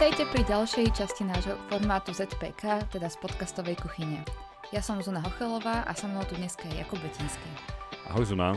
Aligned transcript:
Vítajte 0.00 0.32
pri 0.32 0.48
ďalšej 0.48 0.86
časti 0.96 1.28
nášho 1.28 1.60
formátu 1.68 2.16
ZPK, 2.16 2.88
teda 2.88 3.12
z 3.12 3.20
podcastovej 3.20 3.76
kuchyne. 3.84 4.24
Ja 4.72 4.80
som 4.80 4.96
Zuna 5.04 5.20
Hochelová 5.20 5.84
a 5.84 5.92
so 5.92 6.08
mnou 6.08 6.24
tu 6.24 6.40
dneska 6.40 6.64
je 6.72 6.80
Jakub 6.80 6.96
Betinský. 7.04 7.44
Ahoj 8.08 8.24
Zuna. 8.32 8.56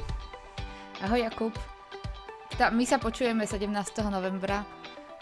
Ahoj 1.04 1.20
Jakub. 1.20 1.52
Tá, 2.56 2.72
my 2.72 2.88
sa 2.88 2.96
počujeme 2.96 3.44
17. 3.44 3.68
novembra. 4.08 4.64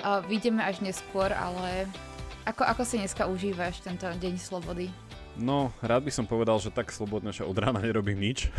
Uh, 0.05 0.21
Vidíme 0.29 0.61
až 0.61 0.85
neskôr, 0.85 1.33
ale 1.33 1.89
ako, 2.45 2.69
ako 2.69 2.85
si 2.85 3.01
dneska 3.01 3.25
užívaš 3.25 3.81
tento 3.81 4.05
deň 4.05 4.37
slobody? 4.37 4.93
No, 5.41 5.73
rád 5.81 6.05
by 6.05 6.13
som 6.13 6.29
povedal, 6.29 6.61
že 6.61 6.69
tak 6.69 6.93
slobodne, 6.93 7.33
že 7.33 7.49
od 7.49 7.57
rána 7.57 7.81
nerobím 7.81 8.21
nič. 8.21 8.53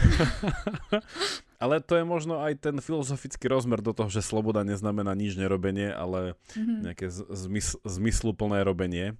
ale 1.62 1.78
to 1.78 1.94
je 1.94 2.02
možno 2.02 2.42
aj 2.42 2.58
ten 2.58 2.76
filozofický 2.82 3.46
rozmer 3.46 3.78
do 3.78 3.94
toho, 3.94 4.10
že 4.10 4.26
sloboda 4.26 4.66
neznamená 4.66 5.14
nič 5.14 5.38
nerobenie, 5.38 5.94
ale 5.94 6.34
mm-hmm. 6.58 6.78
nejaké 6.90 7.06
zmysl, 7.30 7.78
zmysluplné 7.86 8.66
robenie. 8.66 9.14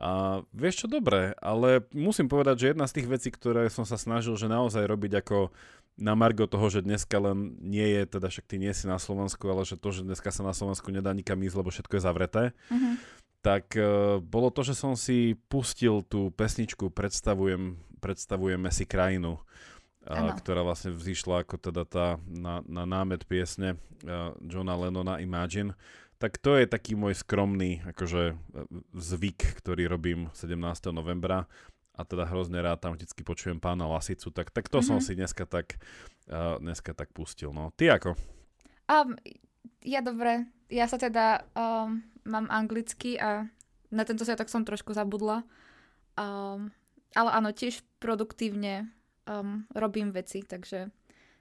A 0.00 0.40
vieš 0.56 0.84
čo, 0.84 0.86
dobre, 0.88 1.36
ale 1.42 1.84
musím 1.92 2.30
povedať, 2.30 2.56
že 2.56 2.68
jedna 2.72 2.88
z 2.88 2.94
tých 2.96 3.08
vecí, 3.10 3.28
ktoré 3.28 3.68
som 3.68 3.84
sa 3.84 4.00
snažil, 4.00 4.32
že 4.40 4.48
naozaj 4.48 4.88
robiť 4.88 5.20
ako 5.20 5.52
na 5.98 6.14
margo 6.14 6.46
toho, 6.46 6.70
že 6.70 6.86
dneska 6.86 7.18
len 7.18 7.58
nie 7.60 7.84
je, 7.84 8.02
teda 8.06 8.30
však 8.30 8.46
ty 8.46 8.56
nie 8.62 8.70
si 8.70 8.86
na 8.86 8.96
Slovensku, 8.96 9.42
ale 9.50 9.66
že 9.66 9.74
to, 9.74 9.90
že 9.90 10.06
dneska 10.06 10.30
sa 10.30 10.46
na 10.46 10.54
Slovensku 10.54 10.88
nedá 10.94 11.10
nikam 11.10 11.42
ísť, 11.42 11.58
lebo 11.58 11.74
všetko 11.74 11.98
je 11.98 12.06
zavreté, 12.06 12.42
mm-hmm. 12.70 12.94
tak 13.42 13.74
uh, 13.74 14.22
bolo 14.22 14.54
to, 14.54 14.62
že 14.62 14.78
som 14.78 14.94
si 14.94 15.34
pustil 15.50 16.06
tú 16.06 16.30
pesničku 16.30 16.94
Predstavujem, 16.94 17.76
Predstavujeme 17.98 18.70
si 18.70 18.86
krajinu, 18.86 19.42
uh, 20.08 20.32
ktorá 20.32 20.64
vlastne 20.64 20.96
vzýšla 20.96 21.44
ako 21.44 21.60
teda 21.60 21.82
tá 21.84 22.06
na, 22.24 22.64
na 22.64 22.88
námet 22.88 23.28
piesne 23.28 23.76
uh, 24.08 24.32
Johna 24.40 24.74
Lennona 24.74 25.20
Imagine. 25.20 25.76
Tak 26.18 26.42
to 26.42 26.58
je 26.58 26.66
taký 26.66 26.98
môj 26.98 27.14
skromný 27.14 27.78
akože 27.86 28.34
zvyk, 28.90 29.62
ktorý 29.62 29.86
robím 29.86 30.34
17. 30.34 30.58
novembra 30.90 31.46
a 31.94 32.02
teda 32.02 32.26
hrozne 32.26 32.58
rád 32.62 32.82
tam 32.82 32.94
vždycky 32.94 33.26
počujem 33.26 33.58
pána 33.58 33.86
Lasicu, 33.86 34.30
tak, 34.30 34.54
tak 34.54 34.70
to 34.70 34.78
mm-hmm. 34.78 34.86
som 34.86 34.98
si 35.02 35.18
dneska 35.18 35.46
tak, 35.46 35.78
uh, 36.30 36.58
dneska 36.62 36.94
tak 36.94 37.10
pustil. 37.10 37.50
No. 37.50 37.74
Ty 37.74 37.98
ako? 37.98 38.18
Um, 38.86 39.14
ja 39.82 40.02
dobre, 40.02 40.46
ja 40.70 40.86
sa 40.86 40.98
teda 40.98 41.46
um, 41.54 42.02
mám 42.26 42.46
anglicky 42.50 43.18
a 43.18 43.50
na 43.90 44.02
tento 44.06 44.22
sa 44.22 44.38
tak 44.38 44.50
som 44.50 44.62
trošku 44.62 44.94
zabudla. 44.94 45.42
Um, 46.14 46.70
ale 47.16 47.30
áno, 47.34 47.50
tiež 47.50 47.82
produktívne 47.98 48.90
um, 49.28 49.68
robím 49.76 50.10
veci, 50.10 50.40
takže 50.40 50.88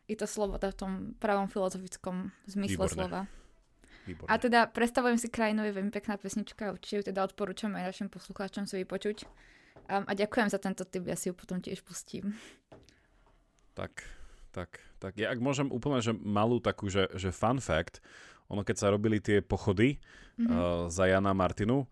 je 0.08 0.16
to 0.16 0.28
sloboda 0.28 0.72
v 0.72 0.76
tom 0.76 0.92
pravom 1.20 1.48
filozofickom 1.48 2.32
zmysle 2.48 2.88
Výborné. 2.88 2.96
slova. 2.96 3.22
Výborné. 4.08 4.30
A 4.32 4.34
teda 4.40 4.60
predstavujem 4.72 5.20
si 5.20 5.28
krajinu, 5.28 5.68
je 5.68 5.76
veľmi 5.76 5.92
pekná 5.92 6.16
pesnička, 6.20 6.72
určite 6.72 6.96
ju 7.00 7.04
teda 7.12 7.24
odporúčam 7.28 7.76
aj 7.76 7.92
našim 7.96 8.08
poslucháčom 8.08 8.68
si 8.68 8.80
vypočuť. 8.84 9.28
Um, 9.88 10.04
a 10.08 10.12
ďakujem 10.12 10.48
za 10.52 10.60
tento 10.60 10.84
tip, 10.84 11.08
ja 11.08 11.16
si 11.16 11.32
ju 11.32 11.34
potom 11.36 11.64
tiež 11.64 11.84
pustím. 11.84 12.36
Tak, 13.76 14.04
tak, 14.52 14.80
tak. 15.00 15.14
Ja 15.20 15.32
ak 15.32 15.40
môžem 15.40 15.70
úplne, 15.70 16.04
že 16.04 16.16
malú 16.16 16.60
takú, 16.60 16.92
že, 16.92 17.08
že 17.16 17.36
fun 17.36 17.60
fact, 17.64 18.04
ono 18.48 18.64
keď 18.64 18.76
sa 18.80 18.88
robili 18.92 19.20
tie 19.20 19.44
pochody 19.44 20.00
mm-hmm. 20.40 20.48
uh, 20.48 20.88
za 20.88 21.08
Jana 21.08 21.36
Martinu, 21.36 21.88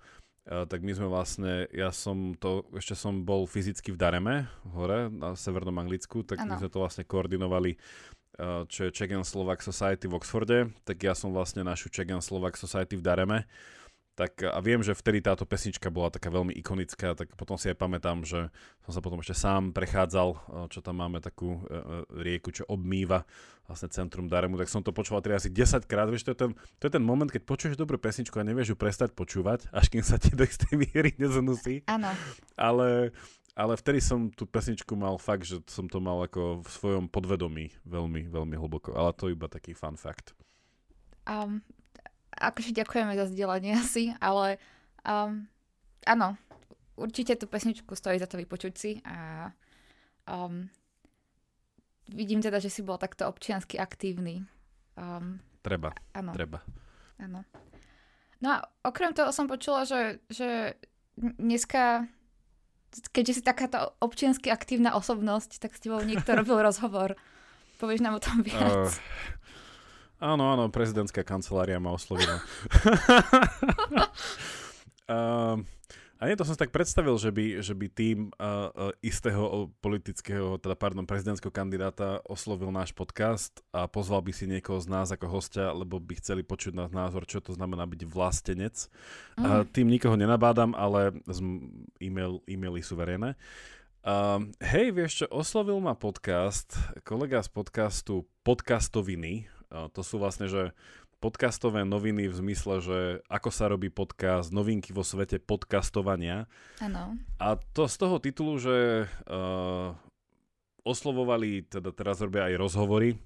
tak 0.45 0.85
my 0.85 0.93
sme 0.93 1.09
vlastne, 1.09 1.65
ja 1.73 1.89
som 1.89 2.37
to, 2.37 2.69
ešte 2.77 2.93
som 2.93 3.25
bol 3.25 3.49
fyzicky 3.49 3.89
v 3.89 3.97
Dareme, 3.97 4.35
hore, 4.77 5.09
na 5.09 5.33
severnom 5.33 5.73
Anglicku, 5.81 6.21
tak 6.21 6.45
ano. 6.45 6.53
my 6.53 6.55
sme 6.61 6.69
to 6.69 6.81
vlastne 6.85 7.01
koordinovali 7.01 7.73
uh, 8.39 8.63
čo 8.67 8.87
je 8.87 8.95
Czech 8.95 9.11
and 9.11 9.25
Slovak 9.25 9.63
Society 9.63 10.05
v 10.05 10.17
Oxforde, 10.17 10.59
tak 10.83 11.01
ja 11.01 11.15
som 11.15 11.31
vlastne 11.31 11.63
našu 11.63 11.89
Czech 11.89 12.09
and 12.11 12.23
Slovak 12.23 12.59
Society 12.59 12.99
v 12.99 13.05
Dareme 13.05 13.39
tak 14.15 14.47
a 14.47 14.55
viem, 14.63 14.79
že 14.79 14.95
vtedy 14.95 15.19
táto 15.19 15.43
pesnička 15.43 15.91
bola 15.91 16.07
taká 16.07 16.31
veľmi 16.31 16.55
ikonická, 16.55 17.19
tak 17.19 17.35
potom 17.35 17.59
si 17.59 17.67
aj 17.67 17.75
pamätám, 17.75 18.23
že 18.23 18.47
som 18.87 18.95
sa 18.95 19.03
potom 19.03 19.19
ešte 19.19 19.35
sám 19.35 19.75
prechádzal, 19.75 20.29
e, 20.31 20.37
čo 20.71 20.79
tam 20.79 21.03
máme 21.03 21.19
takú 21.19 21.59
e, 21.59 21.59
e, 21.59 21.79
rieku, 22.23 22.55
čo 22.55 22.63
obmýva 22.71 23.27
vlastne 23.67 23.91
centrum 23.91 24.31
Daremu, 24.31 24.55
tak 24.55 24.71
som 24.71 24.79
to 24.79 24.95
počúval 24.95 25.19
teda 25.19 25.35
asi 25.35 25.51
10 25.51 25.83
krát, 25.83 26.07
vieš, 26.07 26.31
to 26.31 26.31
je, 26.31 26.39
ten, 26.47 26.51
to 26.79 26.83
je 26.87 26.95
ten 26.95 27.03
moment, 27.03 27.27
keď 27.27 27.43
počuješ 27.43 27.75
dobrú 27.75 27.99
pesničku 27.99 28.39
a 28.39 28.47
nevieš 28.47 28.71
ju 28.71 28.77
prestať 28.79 29.11
počúvať, 29.11 29.67
až 29.75 29.91
kým 29.91 30.05
sa 30.05 30.15
ti 30.15 30.31
do 30.31 30.47
istej 30.47 30.79
miery 30.79 31.11
nezanusí. 31.19 31.83
Áno. 31.91 32.07
Ale, 32.55 33.11
ale 33.51 33.73
vtedy 33.75 33.99
som 33.99 34.31
tú 34.31 34.47
pesničku 34.47 34.95
mal 34.95 35.19
fakt, 35.19 35.43
že 35.43 35.59
som 35.67 35.91
to 35.91 35.99
mal 35.99 36.23
ako 36.23 36.63
v 36.63 36.69
svojom 36.71 37.05
podvedomí 37.11 37.67
veľmi, 37.83 38.31
veľmi 38.31 38.55
hlboko, 38.55 38.95
ale 38.95 39.11
to 39.11 39.27
iba 39.27 39.51
taký 39.51 39.75
fun 39.75 39.99
fact. 39.99 40.31
Um, 41.25 41.65
akože 42.35 42.75
ďakujeme 42.75 43.13
za 43.15 43.25
zdieľanie 43.31 43.71
asi, 43.83 44.11
ale 44.19 44.59
um, 45.07 45.47
áno, 46.05 46.35
určite 46.95 47.35
tú 47.35 47.47
pesničku 47.47 47.95
stojí 47.95 48.19
za 48.19 48.27
to 48.27 48.39
vypočuť 48.39 48.73
si 48.75 48.91
a 49.03 49.49
um, 50.27 50.67
vidím 52.11 52.39
teda, 52.39 52.59
že 52.61 52.71
si 52.71 52.81
bol 52.85 52.99
takto 52.99 53.27
občiansky 53.27 53.79
aktívny. 53.79 54.45
Um, 54.95 55.41
treba, 55.65 55.91
áno. 56.15 56.31
treba. 56.31 56.63
Áno. 57.19 57.43
No 58.43 58.47
a 58.51 58.57
okrem 58.83 59.15
toho 59.15 59.31
som 59.31 59.47
počula, 59.47 59.87
že, 59.87 60.19
že 60.27 60.75
dneska, 61.17 62.05
keďže 63.15 63.39
si 63.39 63.41
takáto 63.41 63.95
občiansky 64.03 64.51
aktívna 64.51 64.93
osobnosť, 64.93 65.63
tak 65.63 65.71
s 65.75 65.83
tebou 65.83 66.03
niekto 66.03 66.35
robil 66.39 66.59
rozhovor. 66.61 67.15
Povieš 67.79 68.03
nám 68.03 68.19
o 68.19 68.23
tom 68.23 68.39
viac? 68.43 68.87
Uh, 68.87 69.44
Áno, 70.25 70.49
áno, 70.49 70.73
prezidentská 70.73 71.21
kancelária 71.21 71.77
ma 71.77 71.93
oslovila. 71.93 72.41
uh, 75.05 75.61
a 76.19 76.21
nie, 76.25 76.33
to 76.33 76.41
som 76.41 76.57
si 76.57 76.63
tak 76.65 76.73
predstavil, 76.73 77.13
že 77.21 77.29
by, 77.29 77.61
že 77.61 77.77
by 77.77 77.87
tým 77.93 78.33
uh, 78.41 78.73
uh, 78.73 78.89
istého 79.05 79.69
politického, 79.85 80.57
teda 80.57 80.73
pardon, 80.73 81.05
prezidentského 81.05 81.53
kandidáta 81.53 82.25
oslovil 82.25 82.73
náš 82.73 82.89
podcast 82.89 83.61
a 83.69 83.85
pozval 83.85 84.25
by 84.25 84.33
si 84.33 84.49
niekoho 84.49 84.81
z 84.81 84.89
nás 84.89 85.13
ako 85.13 85.29
hostia, 85.29 85.69
lebo 85.69 86.01
by 86.01 86.17
chceli 86.17 86.41
počuť 86.41 86.73
náš 86.73 86.89
názor, 86.89 87.29
čo 87.29 87.37
to 87.37 87.53
znamená 87.53 87.85
byť 87.85 88.09
vlastenec. 88.09 88.89
Mm. 89.37 89.45
Uh, 89.45 89.61
tým 89.69 89.93
nikoho 89.93 90.17
nenabádam, 90.17 90.73
ale 90.73 91.13
e-mail, 92.01 92.41
e-maily 92.49 92.81
sú 92.81 92.97
verejné. 92.97 93.37
Uh, 94.01 94.49
hej, 94.57 94.89
vieš 94.89 95.21
čo, 95.21 95.25
oslovil 95.29 95.77
ma 95.77 95.93
podcast, 95.93 96.73
kolega 97.05 97.45
z 97.45 97.49
podcastu 97.53 98.25
Podcastoviny, 98.41 99.53
to 99.91 100.01
sú 100.01 100.17
vlastne, 100.17 100.47
že 100.47 100.71
podcastové 101.19 101.87
noviny 101.87 102.29
v 102.29 102.35
zmysle, 102.37 102.73
že 102.83 102.99
ako 103.31 103.49
sa 103.49 103.71
robí 103.71 103.89
podcast, 103.89 104.53
novinky 104.53 104.93
vo 104.93 105.01
svete 105.01 105.41
podcastovania. 105.41 106.45
Áno. 106.83 107.17
A 107.41 107.57
to 107.73 107.89
z 107.89 107.95
toho 107.97 108.21
titulu, 108.21 108.61
že 108.61 109.09
uh, 109.25 109.95
oslovovali, 110.85 111.65
teda 111.65 111.89
teraz 111.95 112.21
robia 112.21 112.51
aj 112.51 112.55
rozhovory 112.61 113.17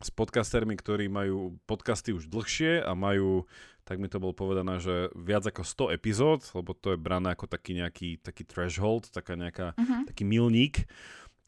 s 0.00 0.08
podcastermi, 0.12 0.76
ktorí 0.76 1.12
majú 1.12 1.60
podcasty 1.68 2.16
už 2.16 2.28
dlhšie 2.32 2.80
a 2.80 2.96
majú, 2.96 3.44
tak 3.84 4.00
mi 4.00 4.08
to 4.08 4.16
bolo 4.16 4.32
povedané, 4.32 4.80
že 4.80 5.12
viac 5.12 5.44
ako 5.44 5.64
100 5.92 5.96
epizód, 5.96 6.40
lebo 6.56 6.72
to 6.72 6.96
je 6.96 6.98
brané 7.00 7.36
ako 7.36 7.48
taký 7.48 7.76
nejaký 7.76 8.20
taký 8.24 8.48
threshold, 8.48 9.12
taká 9.12 9.36
nejaká, 9.36 9.76
uh-huh. 9.76 10.08
taký 10.08 10.24
milník. 10.24 10.88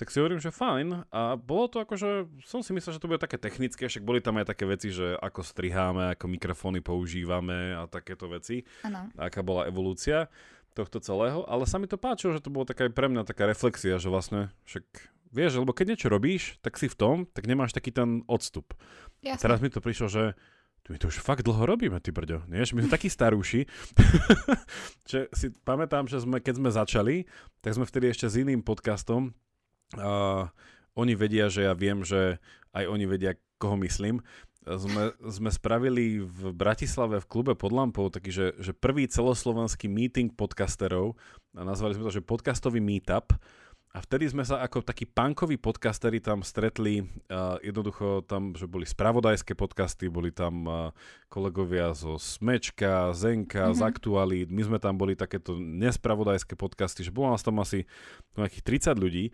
Tak 0.02 0.10
si 0.10 0.18
hovorím, 0.18 0.42
že 0.42 0.50
fajn. 0.50 1.14
A 1.14 1.38
bolo 1.38 1.70
to 1.70 1.78
ako, 1.78 1.94
že 1.94 2.10
som 2.42 2.58
si 2.58 2.74
myslel, 2.74 2.98
že 2.98 2.98
to 2.98 3.06
bude 3.06 3.22
také 3.22 3.38
technické, 3.38 3.86
však 3.86 4.02
boli 4.02 4.18
tam 4.18 4.34
aj 4.34 4.50
také 4.50 4.66
veci, 4.66 4.90
že 4.90 5.14
ako 5.14 5.46
striháme, 5.46 6.18
ako 6.18 6.26
mikrofóny 6.26 6.82
používame 6.82 7.78
a 7.78 7.86
takéto 7.86 8.26
veci. 8.26 8.66
Ano. 8.82 9.06
Aká 9.14 9.46
bola 9.46 9.70
evolúcia 9.70 10.26
tohto 10.74 10.98
celého. 10.98 11.46
Ale 11.46 11.70
sa 11.70 11.78
mi 11.78 11.86
to 11.86 12.02
páčilo, 12.02 12.34
že 12.34 12.42
to 12.42 12.50
bolo 12.50 12.66
taká 12.66 12.90
aj 12.90 12.98
pre 12.98 13.06
mňa 13.06 13.22
taká 13.22 13.46
reflexia, 13.46 14.02
že 14.02 14.10
vlastne 14.10 14.50
však 14.66 14.82
vieš, 15.30 15.62
lebo 15.62 15.70
keď 15.70 15.94
niečo 15.94 16.10
robíš, 16.10 16.58
tak 16.66 16.82
si 16.82 16.90
v 16.90 16.98
tom, 16.98 17.16
tak 17.30 17.46
nemáš 17.46 17.70
taký 17.70 17.94
ten 17.94 18.26
odstup. 18.26 18.74
Jasne. 19.22 19.38
A 19.38 19.42
teraz 19.46 19.62
mi 19.62 19.70
to 19.70 19.78
prišlo, 19.78 20.10
že 20.10 20.34
my 20.90 20.98
to 20.98 21.14
už 21.14 21.22
fakt 21.22 21.46
dlho 21.46 21.62
robíme, 21.62 22.02
ty 22.02 22.10
brďo. 22.10 22.42
Nie? 22.50 22.66
My 22.74 22.82
sme 22.82 22.90
takí 22.90 23.06
starúši. 23.06 23.70
že 25.10 25.30
si 25.30 25.54
pamätám, 25.62 26.10
že 26.10 26.18
sme, 26.18 26.42
keď 26.42 26.58
sme 26.58 26.70
začali, 26.74 27.16
tak 27.62 27.78
sme 27.78 27.86
vtedy 27.86 28.10
ešte 28.10 28.26
s 28.26 28.34
iným 28.42 28.66
podcastom 28.66 29.30
Uh, 29.96 30.48
oni 30.96 31.16
vedia, 31.16 31.48
že 31.48 31.64
ja 31.64 31.72
viem, 31.72 32.04
že 32.04 32.40
aj 32.72 32.84
oni 32.88 33.04
vedia, 33.08 33.32
koho 33.56 33.76
myslím. 33.80 34.20
Sme, 34.62 35.10
sme 35.26 35.50
spravili 35.50 36.22
v 36.22 36.54
Bratislave 36.54 37.18
v 37.18 37.26
klube 37.26 37.52
pod 37.58 37.74
lampou 37.74 38.06
taký, 38.06 38.30
že, 38.30 38.46
že 38.62 38.70
prvý 38.70 39.10
celoslovenský 39.10 39.90
meeting 39.90 40.30
podcasterov 40.30 41.18
a 41.58 41.66
nazvali 41.66 41.98
sme 41.98 42.06
to, 42.06 42.14
že 42.14 42.22
podcastový 42.22 42.78
meetup. 42.78 43.34
A 43.92 44.00
vtedy 44.00 44.24
sme 44.24 44.40
sa 44.40 44.64
ako 44.64 44.80
takí 44.80 45.04
punkoví 45.04 45.60
podcasteri 45.60 46.16
tam 46.16 46.40
stretli, 46.40 47.04
uh, 47.04 47.60
jednoducho 47.60 48.24
tam, 48.24 48.56
že 48.56 48.64
boli 48.64 48.88
spravodajské 48.88 49.52
podcasty, 49.52 50.08
boli 50.08 50.32
tam 50.32 50.64
uh, 50.64 50.74
kolegovia 51.28 51.92
zo 51.92 52.16
Smečka, 52.16 53.12
Zenka, 53.12 53.68
mm-hmm. 53.68 53.76
z 53.76 53.80
Aktualít, 53.84 54.48
my 54.48 54.62
sme 54.64 54.78
tam 54.80 54.96
boli 54.96 55.12
takéto 55.12 55.60
nespravodajské 55.60 56.56
podcasty, 56.56 57.04
že 57.04 57.12
bolo 57.12 57.36
nás 57.36 57.44
tam 57.44 57.60
asi 57.60 57.84
nejakých 58.32 58.96
30 58.96 58.96
ľudí. 58.96 59.24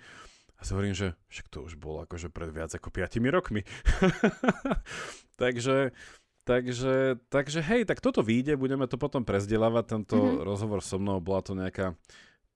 A 0.59 0.67
si 0.67 0.75
hovorím, 0.75 0.95
že 0.95 1.15
však 1.31 1.47
to 1.55 1.63
už 1.63 1.79
bolo 1.79 2.03
akože 2.03 2.35
pred 2.35 2.51
viac 2.51 2.75
ako 2.75 2.91
5 2.91 3.23
rokmi. 3.31 3.63
takže, 5.43 5.95
Takže, 6.49 7.21
takže 7.29 7.61
hej, 7.61 7.85
tak 7.85 8.01
toto 8.01 8.25
vyjde, 8.25 8.57
budeme 8.57 8.89
to 8.89 8.97
potom 8.97 9.21
prezdelávať, 9.21 9.85
tento 9.85 10.17
mm-hmm. 10.17 10.49
rozhovor 10.49 10.81
so 10.81 10.97
mnou, 10.97 11.21
bola 11.21 11.45
to 11.45 11.53
nejaká 11.53 11.93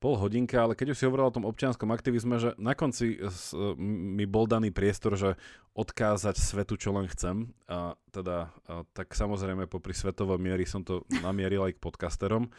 pol 0.00 0.19
hodinka, 0.19 0.58
ale 0.58 0.75
keď 0.75 0.96
už 0.96 0.99
si 0.99 1.06
hovoril 1.06 1.31
o 1.31 1.37
tom 1.38 1.46
občianskom 1.46 1.93
aktivizme, 1.94 2.40
že 2.40 2.50
na 2.58 2.75
konci 2.75 3.22
s, 3.22 3.54
mi 3.78 4.26
bol 4.26 4.50
daný 4.50 4.75
priestor, 4.75 5.14
že 5.14 5.38
odkázať 5.78 6.40
svetu, 6.40 6.75
čo 6.75 6.90
len 6.90 7.06
chcem. 7.06 7.54
A 7.70 7.94
teda, 8.10 8.50
a, 8.66 8.82
tak 8.96 9.14
samozrejme 9.14 9.70
popri 9.70 9.94
svetovom 9.94 10.43
miery 10.43 10.66
som 10.66 10.82
to 10.82 11.06
namieril 11.22 11.69
aj 11.70 11.78
k 11.78 11.84
podcasterom. 11.84 12.50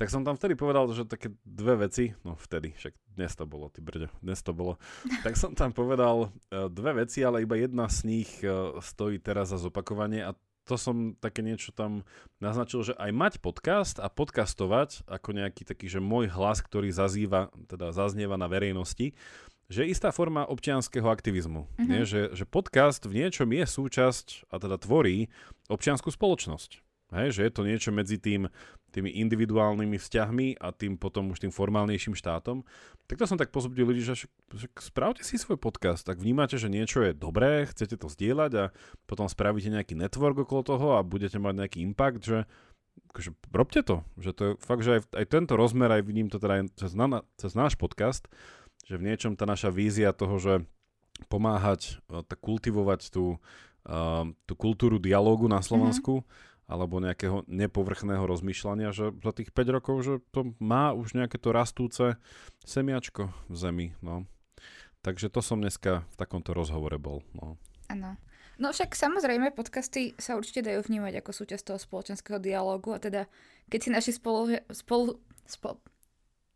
Tak 0.00 0.08
som 0.08 0.24
tam 0.24 0.34
vtedy 0.34 0.56
povedal, 0.56 0.88
že 0.90 1.04
také 1.04 1.30
dve 1.44 1.86
veci, 1.86 2.16
no 2.24 2.34
vtedy, 2.34 2.72
však 2.74 2.96
dnes 3.12 3.32
to 3.36 3.44
bolo, 3.44 3.68
ty 3.68 3.84
brďo, 3.84 4.08
dnes 4.24 4.40
to 4.40 4.56
bolo. 4.56 4.80
Tak 5.24 5.36
som 5.36 5.52
tam 5.52 5.70
povedal 5.76 6.32
e, 6.48 6.68
dve 6.72 7.04
veci, 7.04 7.20
ale 7.20 7.44
iba 7.44 7.60
jedna 7.60 7.86
z 7.92 7.98
nich 8.08 8.30
e, 8.40 8.48
stojí 8.80 9.20
teraz 9.20 9.52
za 9.52 9.60
zopakovanie 9.60 10.24
a 10.24 10.32
to 10.62 10.78
som 10.78 11.18
také 11.18 11.42
niečo 11.42 11.74
tam 11.74 12.06
naznačil, 12.38 12.86
že 12.86 12.94
aj 12.94 13.10
mať 13.10 13.32
podcast 13.42 13.98
a 13.98 14.06
podcastovať 14.06 15.02
ako 15.10 15.28
nejaký 15.34 15.66
taký, 15.66 15.90
že 15.90 15.98
môj 15.98 16.30
hlas, 16.30 16.62
ktorý 16.62 16.94
zazýva, 16.94 17.50
teda 17.66 17.90
zaznieva 17.90 18.38
na 18.38 18.46
verejnosti, 18.46 19.10
že 19.72 19.78
je 19.82 19.90
istá 19.90 20.12
forma 20.14 20.46
občianského 20.46 21.08
aktivizmu. 21.08 21.66
Mm-hmm. 21.66 21.88
Nie? 21.88 22.02
Že, 22.04 22.20
že 22.36 22.44
podcast 22.46 23.02
v 23.08 23.24
niečom 23.24 23.48
je 23.50 23.64
súčasť, 23.64 24.52
a 24.52 24.60
teda 24.60 24.76
tvorí 24.78 25.32
občianskú 25.72 26.12
spoločnosť. 26.12 26.91
Hej, 27.12 27.36
že 27.36 27.40
je 27.44 27.52
to 27.52 27.62
niečo 27.68 27.90
medzi 27.92 28.16
tým, 28.16 28.48
tými 28.88 29.12
individuálnymi 29.20 30.00
vzťahmi 30.00 30.60
a 30.60 30.72
tým 30.72 30.96
potom 30.96 31.28
už 31.32 31.44
tým 31.44 31.52
formálnejším 31.52 32.16
štátom. 32.16 32.64
Tak 33.04 33.20
to 33.20 33.28
som 33.28 33.36
tak 33.36 33.52
pozbudil 33.52 33.84
ľudí, 33.88 34.00
že, 34.00 34.28
že 34.52 34.66
spravte 34.80 35.20
si 35.20 35.36
svoj 35.36 35.60
podcast, 35.60 36.08
tak 36.08 36.20
vnímate, 36.20 36.56
že 36.56 36.72
niečo 36.72 37.04
je 37.04 37.12
dobré, 37.12 37.68
chcete 37.68 38.00
to 38.00 38.08
zdieľať 38.08 38.52
a 38.56 38.64
potom 39.04 39.28
spravíte 39.28 39.68
nejaký 39.68 39.92
network 39.92 40.48
okolo 40.48 40.62
toho 40.64 40.86
a 40.96 41.04
budete 41.04 41.36
mať 41.36 41.54
nejaký 41.60 41.78
impact, 41.84 42.24
že 42.24 42.38
akože 43.12 43.30
robte 43.52 43.80
to. 43.84 44.04
Že 44.16 44.30
to 44.32 44.42
je 44.44 44.52
fakt, 44.64 44.82
že 44.84 44.90
aj, 44.96 45.00
aj 45.12 45.26
tento 45.28 45.52
rozmer, 45.56 45.92
aj 45.92 46.02
vidím 46.04 46.32
to 46.32 46.40
teda 46.40 46.60
aj 46.60 46.62
cez, 46.80 46.92
na, 46.96 47.20
cez 47.36 47.52
náš 47.52 47.76
podcast, 47.76 48.24
že 48.88 48.96
v 48.96 49.12
niečom 49.12 49.36
tá 49.36 49.44
naša 49.44 49.68
vízia 49.68 50.16
toho, 50.16 50.40
že 50.40 50.64
pomáhať, 51.28 52.00
tak 52.08 52.40
kultivovať 52.40 53.12
tú, 53.12 53.36
uh, 53.84 54.24
tú 54.48 54.54
kultúru 54.56 54.96
dialógu 54.96 55.44
na 55.44 55.60
Slovensku, 55.60 56.24
mm-hmm 56.24 56.50
alebo 56.70 57.02
nejakého 57.02 57.44
nepovrchného 57.50 58.22
rozmýšľania, 58.24 58.94
že 58.94 59.12
za 59.20 59.32
tých 59.34 59.50
5 59.50 59.76
rokov, 59.76 59.96
že 60.06 60.14
to 60.30 60.54
má 60.62 60.94
už 60.94 61.18
nejaké 61.18 61.36
to 61.36 61.50
rastúce 61.50 62.16
semiačko 62.64 63.34
v 63.50 63.54
zemi. 63.54 63.86
No. 64.00 64.24
Takže 65.02 65.28
to 65.28 65.42
som 65.42 65.58
dneska 65.58 66.06
v 66.06 66.14
takomto 66.14 66.54
rozhovore 66.54 66.96
bol. 66.96 67.26
No. 67.34 67.58
Áno. 67.90 68.16
No 68.60 68.70
však 68.70 68.94
samozrejme, 68.94 69.56
podcasty 69.56 70.14
sa 70.20 70.38
určite 70.38 70.62
dajú 70.62 70.86
vnímať 70.86 71.18
ako 71.18 71.30
súčasť 71.34 71.72
toho 71.72 71.78
spoločenského 71.80 72.38
dialógu 72.38 72.94
a 72.94 73.02
teda 73.02 73.26
keď 73.66 73.80
si 73.80 73.90
naši 73.90 74.12
spolu, 74.14 74.54
spolu, 74.70 75.18
spolu 75.48 75.80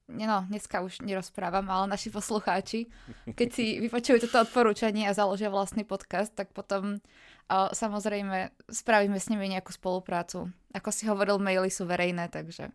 no, 0.08 0.46
dneska 0.46 0.86
už 0.86 1.02
nerozprávam, 1.02 1.66
ale 1.66 1.90
naši 1.90 2.14
poslucháči, 2.14 2.86
keď 3.34 3.48
si 3.50 3.82
vypočujú 3.82 4.26
toto 4.26 4.46
odporúčanie 4.46 5.10
a 5.10 5.16
založia 5.16 5.50
vlastný 5.50 5.82
podcast, 5.82 6.30
tak 6.30 6.54
potom 6.54 7.02
samozrejme 7.50 8.50
spravíme 8.66 9.18
s 9.18 9.30
nimi 9.30 9.46
nejakú 9.50 9.70
spoluprácu. 9.70 10.50
Ako 10.74 10.90
si 10.90 11.06
hovoril, 11.06 11.38
maily 11.38 11.70
sú 11.70 11.86
verejné, 11.86 12.26
takže 12.28 12.74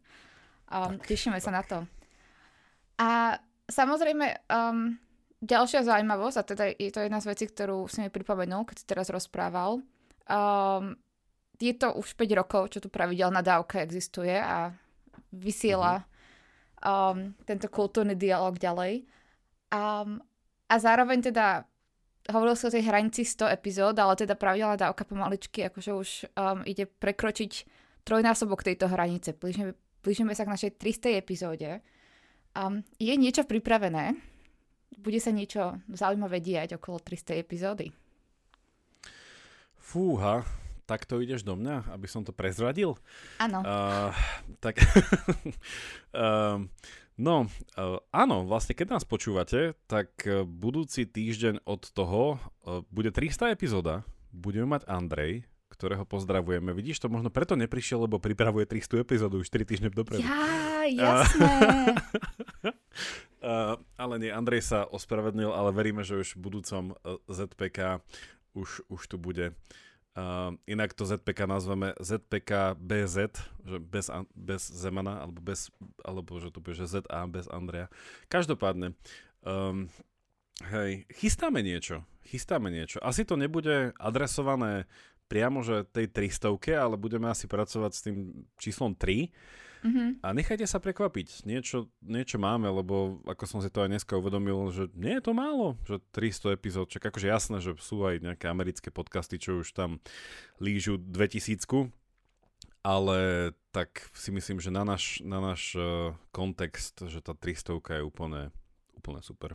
um, 0.71 0.95
tak, 0.97 1.07
tešíme 1.12 1.38
tak. 1.39 1.45
sa 1.45 1.51
na 1.51 1.63
to. 1.63 1.77
A 3.01 3.35
samozrejme, 3.68 4.47
um, 4.47 4.95
ďalšia 5.44 5.83
zaujímavosť, 5.83 6.38
a 6.38 6.44
teda 6.44 6.63
je 6.71 6.91
to 6.94 7.03
jedna 7.03 7.19
z 7.19 7.29
vecí, 7.29 7.45
ktorú 7.50 7.89
si 7.91 8.00
mi 8.00 8.09
pripomenul, 8.13 8.63
keď 8.63 8.75
si 8.79 8.85
teraz 8.88 9.12
rozprával, 9.12 9.83
um, 10.29 10.83
je 11.62 11.74
to 11.77 11.94
už 11.94 12.17
5 12.17 12.39
rokov, 12.41 12.74
čo 12.74 12.79
tu 12.81 12.89
pravidelná 12.89 13.45
dávka 13.45 13.85
existuje 13.85 14.33
a 14.33 14.74
vysiela 15.29 16.01
mm-hmm 16.01 16.12
um, 16.81 17.33
tento 17.45 17.69
kultúrny 17.69 18.17
dialog 18.17 18.57
ďalej. 18.57 19.06
Um, 19.71 20.19
a 20.67 20.75
zároveň 20.79 21.31
teda 21.31 21.63
hovoril 22.31 22.56
sa 22.56 22.68
o 22.68 22.74
tej 22.74 22.88
hranici 22.88 23.28
100 23.28 23.51
epizód, 23.51 23.95
ale 24.00 24.16
teda 24.16 24.36
pravidelná 24.36 24.75
dávka 24.80 25.04
pomaličky 25.04 25.68
akože 25.68 25.92
už 25.92 26.10
um, 26.36 26.63
ide 26.66 26.88
prekročiť 26.88 27.51
trojnásobok 28.04 28.66
tejto 28.66 28.89
hranice. 28.89 29.38
Blížime, 29.38 29.78
blížime 30.01 30.33
sa 30.33 30.48
k 30.48 30.54
našej 30.56 30.72
300 30.80 31.22
epizóde. 31.22 31.83
Um, 32.57 32.83
je 33.00 33.13
niečo 33.16 33.48
pripravené? 33.48 34.18
Bude 35.00 35.19
sa 35.24 35.31
niečo 35.31 35.80
zaujímavé 35.88 36.44
diať 36.44 36.75
okolo 36.75 37.00
300 37.00 37.39
epizódy? 37.39 37.94
Fúha, 39.80 40.44
tak 40.86 41.07
to 41.07 41.24
ideš 41.24 41.48
do 41.48 41.56
mňa, 41.56 41.95
aby 41.95 42.07
som 42.07 42.27
to 42.27 42.36
prezradil? 42.36 43.00
Áno. 43.39 43.63
Uh, 43.63 44.12
tak, 44.60 44.84
uh, 46.12 46.60
no, 47.21 47.45
uh, 47.77 48.01
áno, 48.09 48.50
vlastne 48.50 48.73
keď 48.73 48.97
nás 48.97 49.06
počúvate, 49.06 49.77
tak 49.85 50.25
uh, 50.25 50.41
budúci 50.41 51.06
týždeň 51.06 51.62
od 51.69 51.85
toho 51.94 52.41
uh, 52.65 52.81
bude 52.89 53.13
300 53.13 53.53
epizóda. 53.53 54.01
Budeme 54.33 54.73
mať 54.73 54.89
Andrej, 54.89 55.45
ktorého 55.69 56.01
pozdravujeme. 56.09 56.73
Vidíš, 56.73 57.06
to 57.06 57.13
možno 57.13 57.29
preto 57.29 57.53
neprišiel, 57.53 58.09
lebo 58.09 58.18
pripravuje 58.18 58.65
300 58.65 59.06
epizódu 59.06 59.45
už 59.45 59.53
4 59.53 59.69
týždne 59.69 59.89
dopredu. 59.94 60.25
Ja, 60.25 60.89
jasné. 61.21 61.53
uh, 63.45 63.77
ale 64.01 64.13
nie, 64.17 64.33
Andrej 64.33 64.65
sa 64.65 64.89
ospravedlnil, 64.89 65.53
ale 65.53 65.69
veríme, 65.69 66.01
že 66.01 66.17
už 66.17 66.35
v 66.35 66.41
budúcom 66.41 66.97
ZPK 67.29 68.01
už, 68.57 68.83
už 68.89 69.01
tu 69.07 69.15
bude. 69.21 69.53
Uh, 70.12 70.60
inak 70.68 70.92
to 70.92 71.08
ZPK 71.08 71.48
nazveme 71.48 71.96
ZPK 71.96 72.75
BZ, 72.75 73.31
že 73.63 73.80
bez, 73.80 74.12
bez 74.36 74.68
Zemana, 74.68 75.24
alebo, 75.24 75.40
bez, 75.40 75.72
alebo 76.04 76.36
že 76.36 76.52
to 76.52 76.60
bude, 76.60 76.75
že 76.75 77.00
ZA 77.00 77.31
bez 77.31 77.48
Andreja. 77.48 77.88
Každopádne, 78.28 78.92
um, 79.48 79.88
hej, 80.68 81.08
chystáme 81.16 81.63
niečo, 81.63 82.04
chystáme 82.28 82.68
niečo. 82.68 83.00
Asi 83.00 83.24
to 83.24 83.40
nebude 83.40 83.96
adresované 83.96 84.84
priamo, 85.31 85.63
že 85.63 85.88
tej 85.88 86.12
300, 86.12 86.60
ale 86.75 87.00
budeme 87.00 87.31
asi 87.31 87.48
pracovať 87.48 87.92
s 87.96 88.04
tým 88.04 88.18
číslom 88.60 88.92
3, 88.92 89.31
Mm-hmm. 89.81 90.22
A 90.22 90.28
nechajte 90.38 90.69
sa 90.69 90.78
prekvapiť. 90.78 91.45
Niečo, 91.50 91.89
niečo 92.06 92.38
máme, 92.38 92.69
lebo 92.69 93.18
ako 93.25 93.44
som 93.50 93.60
si 93.66 93.74
to 93.74 93.81
aj 93.81 93.89
dneska 93.89 94.13
uvedomil, 94.13 94.69
že 94.69 94.94
nie 94.94 95.18
je 95.18 95.24
to 95.25 95.33
málo, 95.33 95.74
že 95.89 95.98
300 96.13 96.54
epizód. 96.54 96.94
Čak 96.94 97.10
akože 97.10 97.28
jasné, 97.28 97.57
že 97.66 97.74
sú 97.81 98.05
aj 98.05 98.22
nejaké 98.22 98.46
americké 98.46 98.94
podcasty, 98.94 99.41
čo 99.41 99.65
už 99.65 99.74
tam 99.74 99.98
lížu 100.62 101.01
2000 101.01 101.89
ale 102.82 103.51
tak 103.70 104.10
si 104.17 104.34
myslím, 104.34 104.58
že 104.58 104.74
na 104.74 104.82
náš, 104.82 105.22
na 105.22 105.38
náš 105.38 105.77
uh, 105.77 106.17
kontext, 106.34 107.05
že 107.05 107.22
tá 107.22 107.38
300 107.38 107.77
je 107.77 108.01
úplne, 108.01 108.50
úplne 108.98 109.22
super. 109.22 109.53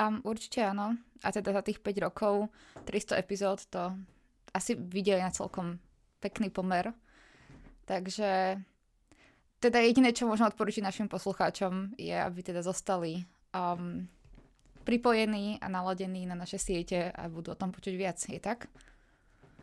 Um, 0.00 0.24
určite 0.24 0.64
áno. 0.64 0.96
A 1.20 1.28
teda 1.28 1.52
za 1.52 1.60
tých 1.60 1.84
5 1.84 2.06
rokov 2.08 2.48
300 2.88 3.20
epizód 3.20 3.60
to 3.68 3.92
asi 4.56 4.72
videli 4.74 5.20
na 5.20 5.28
celkom 5.28 5.76
pekný 6.24 6.48
pomer. 6.48 6.96
Takže 7.84 8.56
teda 9.60 9.78
jediné, 9.84 10.16
čo 10.16 10.24
môžem 10.24 10.48
odporučiť 10.48 10.80
našim 10.80 11.06
poslucháčom, 11.06 11.94
je, 12.00 12.16
aby 12.16 12.40
teda 12.40 12.64
zostali 12.64 13.28
um, 13.52 14.08
pripojení 14.88 15.60
a 15.60 15.68
naladení 15.68 16.24
na 16.24 16.32
naše 16.32 16.56
siete 16.56 17.12
a 17.12 17.28
budú 17.28 17.52
o 17.52 17.60
tom 17.60 17.68
počuť 17.68 17.94
viac. 17.94 18.16
Je 18.24 18.40
tak? 18.40 18.72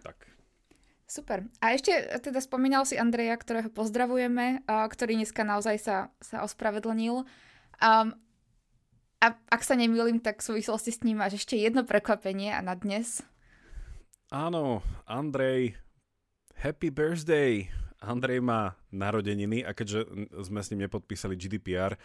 Tak. 0.06 0.30
Super. 1.10 1.50
A 1.64 1.74
ešte 1.74 1.98
teda 2.22 2.38
spomínal 2.38 2.86
si 2.86 2.94
Andreja, 3.00 3.34
ktorého 3.42 3.74
pozdravujeme, 3.74 4.62
a 4.70 4.86
ktorý 4.86 5.18
dneska 5.18 5.42
naozaj 5.42 5.82
sa, 5.82 5.98
sa 6.22 6.46
ospravedlnil. 6.46 7.26
Um, 7.82 8.08
a 9.18 9.34
ak 9.50 9.62
sa 9.66 9.74
nemýlim, 9.74 10.22
tak 10.22 10.46
v 10.46 10.54
súvislosti 10.54 10.94
s 10.94 11.02
ním 11.02 11.18
máš 11.26 11.42
ešte 11.42 11.58
jedno 11.58 11.82
prekvapenie 11.82 12.54
a 12.54 12.62
na 12.62 12.78
dnes. 12.78 13.26
Áno, 14.30 14.86
Andrej, 15.10 15.74
happy 16.62 16.94
birthday! 16.94 17.87
Andrej 17.98 18.44
má 18.46 18.78
narodeniny 18.94 19.66
a 19.66 19.74
keďže 19.74 20.06
sme 20.46 20.62
s 20.62 20.70
ním 20.74 20.86
nepodpísali 20.86 21.34
GDPR, 21.34 21.98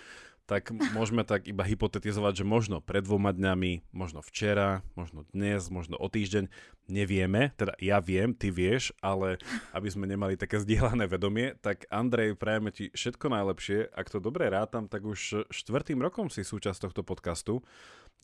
tak 0.42 0.75
môžeme 0.75 1.22
tak 1.22 1.46
iba 1.46 1.62
hypotetizovať, 1.62 2.42
že 2.42 2.44
možno 2.44 2.82
pred 2.82 3.06
dvoma 3.06 3.30
dňami, 3.30 3.94
možno 3.94 4.26
včera, 4.26 4.82
možno 4.99 5.22
dnes, 5.30 5.70
možno 5.70 5.94
o 5.94 6.11
týždeň, 6.11 6.50
nevieme, 6.90 7.54
teda 7.54 7.78
ja 7.78 8.02
viem, 8.02 8.34
ty 8.34 8.50
vieš, 8.50 8.90
ale 8.99 9.38
aby 9.70 9.88
sme 9.88 10.11
nemali 10.11 10.34
také 10.34 10.58
zdieľané 10.58 11.06
vedomie, 11.06 11.54
tak 11.62 11.87
Andrej, 11.94 12.34
prajeme 12.34 12.75
ti 12.75 12.90
všetko 12.90 13.30
najlepšie. 13.30 13.94
Ak 13.94 14.11
to 14.11 14.18
dobre 14.18 14.50
rátam, 14.50 14.90
tak 14.90 15.06
už 15.06 15.46
štvrtým 15.49 16.02
rokom 16.02 16.26
si 16.26 16.42
súčasť 16.42 16.90
tohto 16.90 17.06
podcastu. 17.06 17.62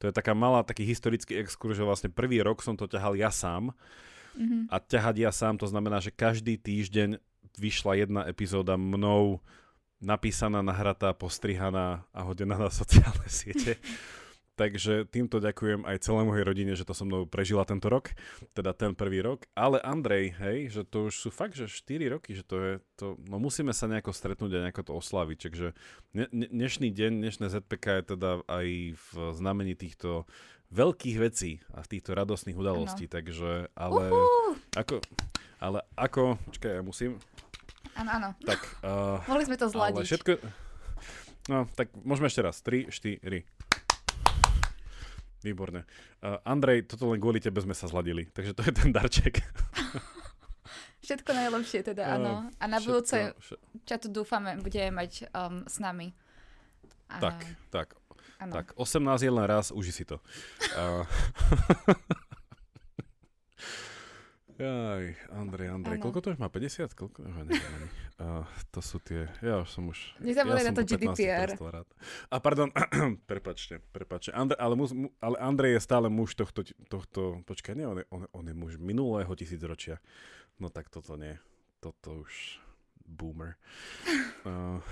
To 0.02 0.10
je 0.10 0.14
taká 0.14 0.34
malá, 0.34 0.66
taký 0.66 0.82
historický 0.86 1.38
exkurs, 1.38 1.78
že 1.78 1.86
vlastne 1.86 2.10
prvý 2.10 2.42
rok 2.42 2.66
som 2.66 2.74
to 2.74 2.90
ťahal 2.90 3.14
ja 3.14 3.30
sám. 3.30 3.74
Mm-hmm. 4.38 4.70
A 4.70 4.76
ťahať 4.78 5.16
ja 5.18 5.30
sám, 5.34 5.58
to 5.58 5.66
znamená, 5.66 5.98
že 5.98 6.14
každý 6.14 6.54
týždeň 6.54 7.18
vyšla 7.58 7.92
jedna 7.94 8.22
epizóda 8.24 8.78
mnou 8.78 9.42
napísaná, 9.98 10.62
nahratá, 10.62 11.10
postrihaná 11.10 12.06
a 12.14 12.20
hodená 12.22 12.54
na 12.54 12.70
sociálne 12.70 13.26
siete. 13.42 13.76
Takže 14.58 15.06
týmto 15.06 15.38
ďakujem 15.38 15.86
aj 15.86 16.02
celému 16.02 16.34
mojej 16.34 16.42
rodine, 16.42 16.74
že 16.74 16.82
to 16.82 16.90
so 16.90 17.06
mnou 17.06 17.30
prežila 17.30 17.62
tento 17.62 17.86
rok, 17.86 18.10
teda 18.58 18.74
ten 18.74 18.90
prvý 18.90 19.22
rok. 19.22 19.46
Ale 19.54 19.78
Andrej, 19.78 20.34
hej, 20.34 20.58
že 20.74 20.82
to 20.82 21.06
už 21.06 21.14
sú 21.14 21.30
fakt, 21.30 21.54
že 21.54 21.70
4 21.70 22.18
roky, 22.18 22.34
že 22.34 22.42
to 22.42 22.56
je, 22.58 22.72
to, 22.98 23.14
no 23.30 23.38
musíme 23.38 23.70
sa 23.70 23.86
nejako 23.86 24.10
stretnúť 24.10 24.58
a 24.58 24.62
nejako 24.66 24.82
to 24.82 24.92
oslaviť. 24.98 25.38
Takže 25.46 25.66
ne, 26.10 26.26
ne, 26.34 26.46
dnešný 26.50 26.90
deň, 26.90 27.12
dnešné 27.22 27.46
ZPK 27.54 28.02
je 28.02 28.04
teda 28.18 28.30
aj 28.50 28.66
v 28.98 29.10
znamení 29.38 29.78
týchto 29.78 30.26
veľkých 30.74 31.16
vecí 31.22 31.62
a 31.70 31.86
týchto 31.86 32.18
radostných 32.18 32.58
udalostí. 32.58 33.06
Ano. 33.06 33.14
Takže, 33.14 33.50
ale 33.78 34.04
uh-huh. 34.10 34.52
ako, 34.74 34.94
ale 35.62 35.86
ako, 35.94 36.34
čakaj, 36.50 36.72
ja 36.78 36.82
musím. 36.82 37.22
Áno, 37.98 38.10
áno. 38.14 38.28
Tak, 38.46 38.60
uh, 38.86 39.18
Mohli 39.26 39.44
sme 39.50 39.56
to 39.58 39.66
zladiť. 39.66 39.98
Ale 39.98 40.06
všetko, 40.06 40.32
no, 41.50 41.66
tak 41.74 41.90
môžeme 42.06 42.30
ešte 42.30 42.42
raz. 42.46 42.62
3, 42.62 42.94
4. 42.94 43.42
Výborne. 45.42 45.82
Uh, 46.22 46.38
Andrej, 46.46 46.86
toto 46.86 47.10
len 47.10 47.18
kvôli 47.18 47.42
tebe 47.42 47.58
sme 47.58 47.74
sa 47.74 47.90
zladili, 47.90 48.30
takže 48.30 48.54
to 48.54 48.62
je 48.62 48.72
ten 48.74 48.94
darček. 48.94 49.42
Všetko 51.06 51.30
najlepšie 51.30 51.82
teda, 51.82 52.04
uh, 52.06 52.14
áno. 52.18 52.32
A 52.62 52.64
na 52.70 52.78
budúce, 52.78 53.34
čo 53.82 53.94
tu 53.98 54.06
dúfame, 54.14 54.54
budeme 54.62 54.94
mať 54.94 55.26
um, 55.34 55.66
s 55.66 55.82
nami. 55.82 56.14
A... 57.10 57.18
Tak, 57.18 57.38
tak. 57.74 57.88
Ano. 58.38 58.54
Tak, 58.54 58.78
18 58.78 59.26
je 59.26 59.32
len 59.34 59.46
raz, 59.50 59.74
uži 59.74 59.90
si 59.90 60.06
to. 60.06 60.22
Uh, 60.78 61.02
Jaj, 64.58 65.14
Andrej, 65.30 65.70
Andrej, 65.70 65.96
ano. 65.96 66.02
koľko 66.02 66.18
to 66.18 66.28
už 66.34 66.38
má? 66.42 66.50
50? 66.50 66.90
Koľko? 66.98 67.22
Uh, 67.22 67.46
neviem, 67.46 67.82
uh, 68.18 68.42
to 68.74 68.82
sú 68.82 68.98
tie, 68.98 69.30
ja 69.38 69.62
už 69.62 69.70
som 69.70 69.86
už... 69.86 70.18
Nezabudaj 70.18 70.66
ja 70.66 70.68
na 70.68 70.74
to 70.74 70.82
GDPR. 70.82 71.48
A 72.26 72.36
pardon, 72.42 72.74
prepačte, 73.30 73.78
prepačte. 73.94 74.34
Andre, 74.34 74.58
ale, 74.58 74.74
mus, 74.74 74.90
ale 75.22 75.38
Andrej 75.38 75.78
je 75.78 75.80
stále 75.86 76.10
muž 76.10 76.34
tohto, 76.34 76.66
tohto 76.90 77.46
počkaj, 77.46 77.78
nie, 77.78 77.86
on 77.86 78.02
je, 78.02 78.06
on, 78.10 78.26
on 78.34 78.44
je 78.50 78.54
muž 78.58 78.82
minulého 78.82 79.30
tisícročia. 79.38 80.02
No 80.58 80.74
tak 80.74 80.90
toto 80.90 81.14
nie, 81.14 81.38
toto 81.78 82.26
už 82.26 82.58
boomer. 83.06 83.54
Uh, 84.42 84.82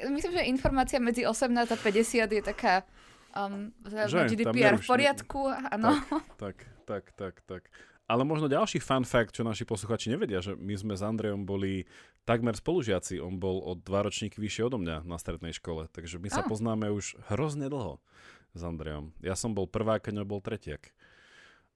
Myslím, 0.16 0.32
že 0.32 0.48
informácia 0.48 0.96
medzi 0.96 1.28
18 1.28 1.68
a 1.68 1.76
50 1.76 2.24
je 2.24 2.40
taká 2.40 2.88
um, 3.36 3.68
že, 3.84 4.32
GDPR 4.32 4.80
v 4.80 4.84
poriadku, 4.88 5.52
áno. 5.52 6.00
Tak, 6.40 6.56
tak, 6.88 7.12
tak, 7.12 7.44
tak. 7.44 7.68
Ale 8.12 8.28
možno 8.28 8.44
ďalší 8.44 8.76
fun 8.84 9.08
fact, 9.08 9.32
čo 9.32 9.40
naši 9.40 9.64
posluchači 9.64 10.12
nevedia, 10.12 10.44
že 10.44 10.52
my 10.52 10.76
sme 10.76 10.92
s 10.92 11.00
Andrejom 11.00 11.48
boli 11.48 11.88
takmer 12.28 12.52
spolužiaci. 12.52 13.16
On 13.24 13.40
bol 13.40 13.64
od 13.64 13.80
dva 13.80 14.04
ročníky 14.04 14.36
vyššie 14.36 14.68
odo 14.68 14.76
mňa 14.76 15.08
na 15.08 15.16
strednej 15.16 15.56
škole, 15.56 15.88
takže 15.88 16.20
my 16.20 16.28
sa 16.28 16.44
ah. 16.44 16.48
poznáme 16.48 16.92
už 16.92 17.16
hrozne 17.32 17.72
dlho 17.72 18.04
s 18.52 18.60
Andrejom. 18.60 19.16
Ja 19.24 19.32
som 19.32 19.56
bol 19.56 19.64
prvá, 19.64 19.96
keď 19.96 20.28
bol 20.28 20.44
tretiak. 20.44 20.92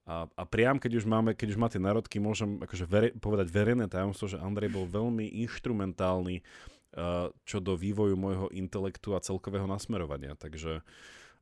A, 0.04 0.28
a 0.28 0.42
priam, 0.44 0.76
keď 0.76 1.00
už 1.00 1.08
máme, 1.08 1.32
keď 1.32 1.56
už 1.56 1.58
máte 1.58 1.78
národky, 1.80 2.20
môžem 2.20 2.60
akože 2.60 2.84
vere, 2.84 3.08
povedať 3.16 3.48
verejné 3.48 3.88
tajomstvo, 3.88 4.36
že 4.36 4.38
Andrej 4.38 4.76
bol 4.76 4.84
veľmi 4.84 5.40
inštrumentálny 5.48 6.44
uh, 6.44 7.32
čo 7.48 7.64
do 7.64 7.80
vývoju 7.80 8.12
môjho 8.14 8.52
intelektu 8.52 9.16
a 9.16 9.24
celkového 9.24 9.64
nasmerovania. 9.64 10.36
Takže, 10.36 10.84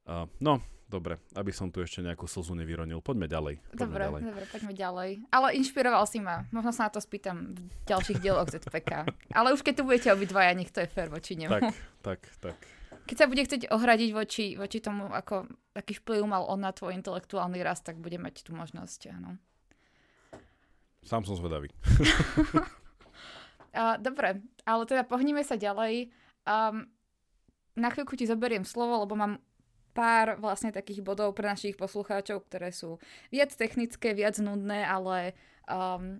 uh, 0.06 0.30
no, 0.38 0.62
Dobre, 0.84 1.16
aby 1.32 1.48
som 1.48 1.72
tu 1.72 1.80
ešte 1.80 2.04
nejakú 2.04 2.28
slzu 2.28 2.52
nevyronil. 2.52 3.00
Poďme 3.00 3.24
ďalej. 3.24 3.56
Poďme 3.72 3.80
dobre, 3.80 4.02
ďalej. 4.04 4.20
dobre, 4.28 4.44
poďme 4.52 4.72
ďalej. 4.76 5.10
Ale 5.32 5.46
inšpiroval 5.56 6.04
si 6.04 6.20
ma. 6.20 6.44
Možno 6.52 6.70
sa 6.76 6.86
na 6.86 6.90
to 6.92 7.00
spýtam 7.00 7.56
v 7.56 7.60
ďalších 7.88 8.20
dieloch 8.20 8.52
ZPK. 8.52 9.08
Ale 9.32 9.56
už 9.56 9.64
keď 9.64 9.80
tu 9.80 9.82
budete 9.88 10.12
obidvaja, 10.12 10.52
nech 10.52 10.68
to 10.68 10.84
je 10.84 10.88
fér 10.92 11.08
voči 11.08 11.40
nemu. 11.40 11.50
Tak, 11.50 11.72
tak, 12.04 12.20
tak. 12.38 12.56
Keď 13.04 13.16
sa 13.16 13.28
bude 13.28 13.44
chcieť 13.44 13.72
ohradiť 13.72 14.10
voči, 14.12 14.56
voči 14.56 14.78
tomu, 14.80 15.08
ako, 15.08 15.48
aký 15.72 15.96
vplyv 16.04 16.24
mal 16.24 16.44
on 16.48 16.60
na 16.60 16.72
tvoj 16.72 16.96
intelektuálny 16.96 17.60
rast, 17.64 17.84
tak 17.84 18.00
bude 18.00 18.16
mať 18.16 18.44
tú 18.44 18.56
možnosť, 18.56 19.12
áno. 19.12 19.40
Sám 21.04 21.28
som 21.28 21.36
zvedavý. 21.36 21.68
uh, 23.76 23.96
dobre, 24.00 24.40
ale 24.64 24.82
teda 24.88 25.04
pohníme 25.04 25.44
sa 25.44 25.60
ďalej. 25.60 26.08
Um, 26.48 26.88
na 27.76 27.92
chvíľku 27.92 28.16
ti 28.16 28.24
zoberiem 28.24 28.64
slovo, 28.64 29.04
lebo 29.04 29.12
mám 29.12 29.36
pár 29.94 30.36
vlastne 30.42 30.74
takých 30.74 31.00
bodov 31.06 31.38
pre 31.38 31.46
našich 31.46 31.78
poslucháčov, 31.78 32.42
ktoré 32.50 32.74
sú 32.74 32.98
viac 33.30 33.54
technické, 33.54 34.12
viac 34.12 34.36
nudné, 34.42 34.82
ale 34.82 35.38
um, 35.70 36.18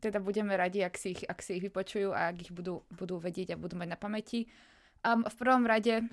teda 0.00 0.18
budeme 0.18 0.56
radi, 0.56 0.80
ak 0.80 0.96
si 0.96 1.12
ich, 1.12 1.22
ak 1.28 1.38
si 1.44 1.60
ich 1.60 1.64
vypočujú 1.68 2.16
a 2.16 2.32
ak 2.32 2.48
ich 2.48 2.52
budú, 2.56 2.82
budú 2.96 3.20
vedieť 3.20 3.54
a 3.54 3.60
budú 3.60 3.76
mať 3.76 3.88
na 3.92 3.98
pamäti. 4.00 4.48
Um, 5.04 5.22
v 5.28 5.36
prvom 5.36 5.68
rade 5.68 6.08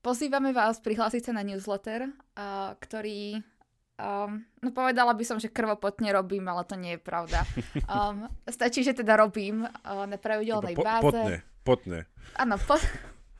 pozývame 0.00 0.54
vás 0.54 0.78
prihlásiť 0.78 1.28
sa 1.28 1.32
na 1.34 1.42
newsletter, 1.42 2.08
uh, 2.38 2.78
ktorý 2.78 3.42
Um, 3.94 4.42
no 4.58 4.74
povedala 4.74 5.14
by 5.14 5.22
som, 5.22 5.38
že 5.38 5.54
krvopotne 5.54 6.10
robím, 6.10 6.50
ale 6.50 6.66
to 6.66 6.74
nie 6.74 6.98
je 6.98 7.00
pravda. 7.02 7.46
Um, 7.86 8.26
stačí, 8.50 8.82
že 8.82 8.90
teda 8.90 9.14
robím 9.14 9.62
uh, 9.62 10.02
na 10.10 10.18
pravidelnej 10.18 10.74
po, 10.74 10.82
báze. 10.82 11.14
Potne, 11.14 11.36
potne. 11.62 11.98
Áno, 12.34 12.58
po, 12.58 12.74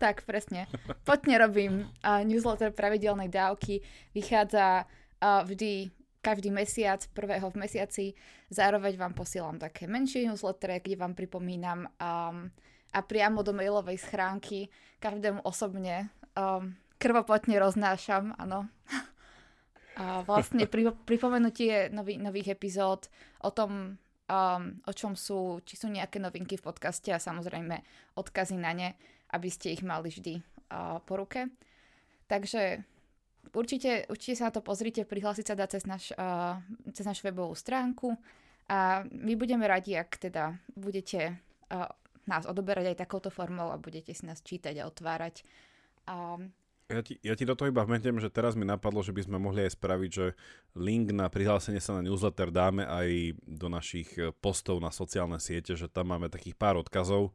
tak, 0.05 0.29
presne. 0.29 0.69
Potne 1.09 1.41
robím 1.41 1.89
uh, 2.05 2.21
newsletter 2.21 2.77
pravidelnej 2.77 3.33
dávky. 3.33 3.81
Vychádza 4.13 4.85
uh, 4.85 5.41
vždy 5.49 5.89
každý 6.21 6.53
mesiac, 6.53 7.01
prvého 7.17 7.49
v 7.49 7.65
mesiaci. 7.65 8.07
Zároveň 8.53 9.01
vám 9.01 9.17
posielam 9.17 9.57
také 9.57 9.89
menšie 9.89 10.29
newslettere, 10.29 10.85
kde 10.85 11.01
vám 11.01 11.17
pripomínam 11.17 11.89
um, 11.89 12.53
a 12.93 13.01
priamo 13.01 13.41
do 13.41 13.57
mailovej 13.57 13.97
schránky 13.97 14.69
každému 15.01 15.41
osobne 15.45 16.13
um, 16.37 16.77
krvopotne 17.01 17.57
roznášam, 17.57 18.37
áno. 18.37 18.69
A 19.95 20.27
vlastne 20.27 20.67
pripomenutie 21.07 21.87
nový, 21.93 22.19
nových 22.19 22.59
epizód 22.59 23.09
o 23.41 23.53
tom, 23.55 23.95
um, 24.27 24.63
o 24.85 24.93
čom 24.93 25.17
sú, 25.17 25.63
či 25.65 25.81
sú 25.81 25.87
nejaké 25.89 26.19
novinky 26.19 26.61
v 26.61 26.67
podcaste 26.67 27.09
a 27.15 27.23
samozrejme 27.23 27.79
odkazy 28.19 28.59
na 28.59 28.73
ne 28.75 28.89
aby 29.35 29.51
ste 29.51 29.75
ich 29.75 29.83
mali 29.83 30.15
vždy 30.15 30.39
uh, 30.39 31.03
po 31.03 31.19
ruke. 31.19 31.51
Takže 32.31 32.87
určite, 33.51 34.07
určite 34.07 34.39
sa 34.39 34.49
na 34.49 34.55
to 34.55 34.63
pozrite, 34.63 35.03
prihlásiť 35.03 35.45
sa 35.45 35.59
dá 35.59 35.67
cez, 35.67 35.83
naš, 35.85 36.15
uh, 36.15 36.63
cez 36.95 37.03
našu 37.03 37.27
webovú 37.27 37.59
stránku 37.59 38.15
a 38.71 39.05
my 39.11 39.35
budeme 39.35 39.67
radi, 39.67 39.99
ak 39.99 40.31
teda 40.31 40.57
budete 40.73 41.37
uh, 41.75 41.91
nás 42.25 42.49
odoberať 42.49 42.95
aj 42.95 43.03
takouto 43.05 43.29
formou 43.29 43.69
a 43.69 43.77
budete 43.77 44.17
si 44.17 44.25
nás 44.25 44.41
čítať 44.41 44.81
a 44.81 44.89
otvárať. 44.89 45.45
Um, 46.09 46.55
ja 46.89 47.01
ti, 47.01 47.17
ja 47.25 47.33
ti 47.33 47.49
do 47.49 47.57
toho 47.57 47.73
iba 47.73 47.81
vmetiem, 47.81 48.21
že 48.21 48.29
teraz 48.29 48.57
mi 48.57 48.69
napadlo, 48.69 49.01
že 49.01 49.13
by 49.13 49.25
sme 49.25 49.41
mohli 49.41 49.65
aj 49.65 49.73
spraviť, 49.73 50.11
že 50.13 50.27
link 50.77 51.17
na 51.17 51.33
prihlásenie 51.33 51.81
sa 51.81 51.97
na 51.97 52.05
newsletter 52.05 52.53
dáme 52.53 52.85
aj 52.85 53.41
do 53.41 53.73
našich 53.73 54.13
postov 54.45 54.85
na 54.85 54.93
sociálne 54.93 55.41
siete, 55.41 55.73
že 55.81 55.89
tam 55.89 56.13
máme 56.13 56.29
takých 56.29 56.57
pár 56.61 56.77
odkazov, 56.77 57.33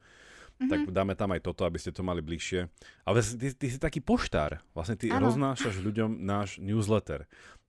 mm-hmm. 0.60 0.70
tak 0.70 0.80
dáme 0.92 1.14
tam 1.16 1.32
aj 1.32 1.42
toto, 1.42 1.64
aby 1.64 1.80
ste 1.80 1.96
to 1.96 2.04
mali 2.04 2.20
bližšie. 2.20 2.68
Ale 3.08 3.24
ty, 3.24 3.48
ty 3.56 3.68
si 3.72 3.80
taký 3.80 4.04
poštár, 4.04 4.60
vlastne 4.76 5.00
ty 5.00 5.08
ano. 5.08 5.32
roznášaš 5.32 5.80
ľuďom 5.80 6.20
náš 6.20 6.60
newsletter. 6.60 7.24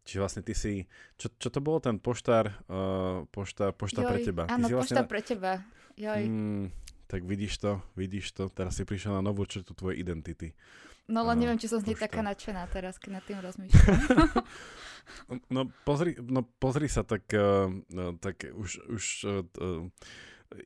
Čiže 0.04 0.18
vlastne 0.18 0.42
ty 0.42 0.58
si, 0.58 0.90
čo, 1.14 1.30
čo 1.38 1.48
to 1.54 1.60
bolo 1.62 1.78
ten 1.78 2.02
poštár, 2.02 2.50
uh, 2.66 3.22
poštár, 3.30 3.76
poštár 3.76 4.08
Joj, 4.08 4.10
pre 4.10 4.18
teba? 4.26 4.42
Áno, 4.50 4.66
ty 4.66 4.72
vlastne... 4.74 5.06
pre 5.06 5.22
teba. 5.22 5.62
Joj. 5.94 6.22
Mm, 6.26 6.66
tak 7.06 7.22
vidíš 7.22 7.62
to, 7.62 7.72
vidíš 7.94 8.34
to, 8.34 8.50
teraz 8.50 8.74
si 8.74 8.82
prišiel 8.82 9.14
na 9.14 9.22
novú 9.22 9.46
črtu 9.46 9.70
tvojej 9.76 10.02
identity. 10.02 10.56
No 11.10 11.22
len 11.26 11.38
uh, 11.38 11.40
neviem, 11.46 11.58
či 11.60 11.70
som 11.70 11.78
z 11.78 11.92
nej 11.92 11.98
taká 11.98 12.26
nadšená 12.26 12.66
teraz, 12.74 12.98
keď 12.98 13.20
nad 13.20 13.24
tým 13.28 13.38
rozmýšľam. 13.38 13.98
no, 15.54 15.68
pozri, 15.84 16.16
no 16.22 16.42
pozri 16.58 16.88
sa, 16.88 17.04
tak, 17.04 17.28
uh, 17.34 17.68
tak 18.18 18.50
už, 18.50 18.70
už 18.88 19.04
uh, 19.26 19.86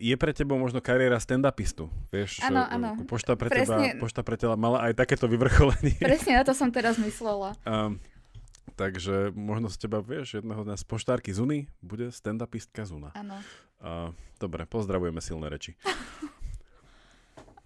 je 0.00 0.16
pre 0.16 0.32
teba 0.32 0.56
možno 0.56 0.80
kariéra 0.80 1.20
stand-upistu, 1.20 1.92
vieš? 2.08 2.40
Áno, 2.40 2.64
áno. 2.64 2.88
Pošta 3.04 3.36
pre, 3.36 3.52
teba, 3.52 3.92
pošta 4.00 4.24
pre 4.24 4.40
teba 4.40 4.56
mala 4.56 4.80
aj 4.88 4.96
takéto 4.96 5.28
vyvrcholenie. 5.28 6.00
Presne, 6.00 6.40
na 6.40 6.44
to 6.44 6.56
som 6.56 6.72
teraz 6.72 6.96
myslela. 6.96 7.52
Um, 7.68 8.00
takže 8.80 9.36
možno 9.36 9.68
z 9.68 9.84
teba, 9.84 10.00
vieš, 10.00 10.40
jedného 10.40 10.64
dňa 10.64 10.76
z 10.80 10.84
poštárky 10.88 11.30
Zuny 11.36 11.68
bude 11.84 12.08
stand-upistka 12.08 12.88
Zuna. 12.88 13.12
Áno. 13.12 13.36
Uh, 13.84 14.08
dobre, 14.40 14.64
pozdravujeme 14.64 15.20
silné 15.20 15.52
reči. 15.52 15.76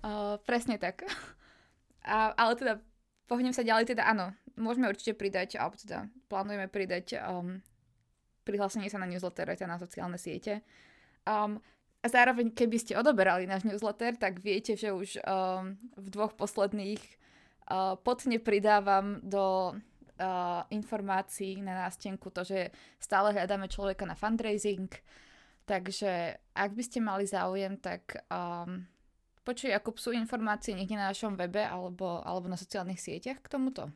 uh, 0.02 0.42
presne 0.42 0.74
tak. 0.82 1.06
A, 2.02 2.34
ale 2.34 2.58
teda 2.58 2.72
pohnem 3.30 3.54
sa 3.54 3.62
ďalej, 3.62 3.94
teda 3.94 4.10
áno, 4.10 4.34
môžeme 4.58 4.90
určite 4.90 5.14
pridať, 5.14 5.54
alebo 5.54 5.78
teda 5.78 6.10
plánujeme 6.26 6.66
pridať 6.66 7.20
um, 7.30 7.62
prihlásenie 8.42 8.90
sa 8.90 8.98
na 8.98 9.06
newsletter 9.06 9.54
aj 9.54 9.60
na 9.68 9.78
sociálne 9.78 10.18
siete. 10.18 10.66
Um, 11.28 11.60
zároveň, 12.08 12.50
keby 12.52 12.76
ste 12.80 12.98
odoberali 12.98 13.44
náš 13.46 13.64
newsletter, 13.64 14.16
tak 14.16 14.40
viete, 14.40 14.74
že 14.74 14.90
už 14.90 15.20
um, 15.22 15.76
v 15.96 16.06
dvoch 16.08 16.34
posledných 16.34 17.00
uh, 17.68 17.94
potne 18.00 18.40
pridávam 18.40 19.20
do 19.22 19.72
uh, 19.72 20.64
informácií 20.72 21.60
na 21.60 21.86
nástenku 21.86 22.32
to, 22.34 22.42
že 22.42 22.72
stále 22.98 23.32
hľadáme 23.36 23.68
človeka 23.70 24.08
na 24.08 24.18
fundraising. 24.18 24.90
Takže 25.68 26.40
ak 26.56 26.70
by 26.72 26.82
ste 26.82 26.98
mali 27.04 27.28
záujem, 27.28 27.76
tak 27.76 28.24
um, 28.32 28.88
počuj, 29.44 29.72
ako 29.72 29.96
sú 30.00 30.10
informácie 30.16 30.72
niekde 30.72 30.96
na 30.96 31.12
našom 31.12 31.36
webe 31.36 31.60
alebo, 31.60 32.24
alebo 32.24 32.48
na 32.48 32.56
sociálnych 32.56 33.00
sieťach 33.00 33.44
k 33.44 33.52
tomuto. 33.52 33.92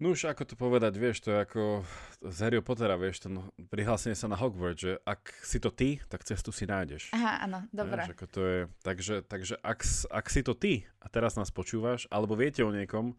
No 0.00 0.16
už 0.16 0.32
ako 0.32 0.48
to 0.48 0.56
povedať, 0.56 0.96
vieš, 0.96 1.20
to 1.20 1.28
je 1.28 1.44
ako 1.44 1.84
z 2.24 2.36
Harry 2.40 2.56
Pottera, 2.64 2.96
vieš, 2.96 3.28
to 3.28 3.28
prihlásenie 3.68 4.16
sa 4.16 4.32
na 4.32 4.36
Hogwarts, 4.40 4.80
že 4.80 4.92
ak 5.04 5.28
si 5.44 5.60
to 5.60 5.68
ty, 5.68 6.00
tak 6.08 6.24
cestu 6.24 6.56
si 6.56 6.64
nájdeš. 6.64 7.12
Aha, 7.12 7.44
áno, 7.44 7.68
dobre. 7.68 8.08
Vieš, 8.08 8.16
ako 8.16 8.26
to 8.32 8.40
je, 8.40 8.60
takže, 8.80 9.14
takže 9.28 9.54
ak, 9.60 9.84
ak 10.08 10.26
si 10.32 10.40
to 10.40 10.56
ty 10.56 10.88
a 11.04 11.06
teraz 11.12 11.36
nás 11.36 11.52
počúvaš, 11.52 12.08
alebo 12.08 12.32
viete 12.32 12.64
o 12.64 12.72
niekom, 12.72 13.12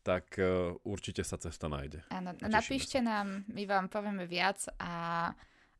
tak 0.00 0.40
uh, 0.40 0.72
určite 0.88 1.20
sa 1.28 1.36
cesta 1.36 1.68
nájde. 1.68 2.00
Áno, 2.08 2.32
napíšte 2.40 3.04
sa. 3.04 3.04
nám, 3.04 3.44
my 3.52 3.68
vám 3.68 3.92
povieme 3.92 4.24
viac 4.24 4.64
a 4.80 5.28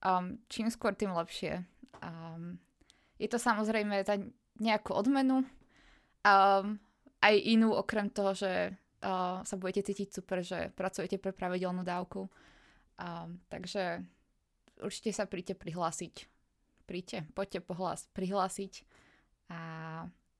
um, 0.04 0.36
čím 0.52 0.68
skôr, 0.68 0.92
tým 0.92 1.16
lepšie. 1.16 1.64
Um, 2.04 2.60
je 3.16 3.32
to 3.32 3.40
samozrejme 3.40 4.04
za 4.04 4.20
nejakú 4.60 4.92
odmenu, 4.92 5.40
um, 6.20 6.64
aj 7.24 7.34
inú, 7.48 7.72
okrem 7.72 8.12
toho, 8.12 8.36
že 8.36 8.76
uh, 9.04 9.44
sa 9.44 9.54
budete 9.61 9.92
cítiť 9.92 10.08
super, 10.08 10.40
že 10.40 10.73
pracujete 10.73 11.20
pre 11.20 11.37
pravidelnú 11.37 11.84
dávku. 11.84 12.32
Um, 12.96 13.38
takže 13.52 14.00
určite 14.80 15.12
sa 15.12 15.28
príďte 15.28 15.61
prihlásiť. 15.61 16.26
Príďte, 16.84 17.25
poďte 17.32 17.61
pohlas, 17.64 18.08
prihlásiť 18.12 18.84
a, 19.49 19.61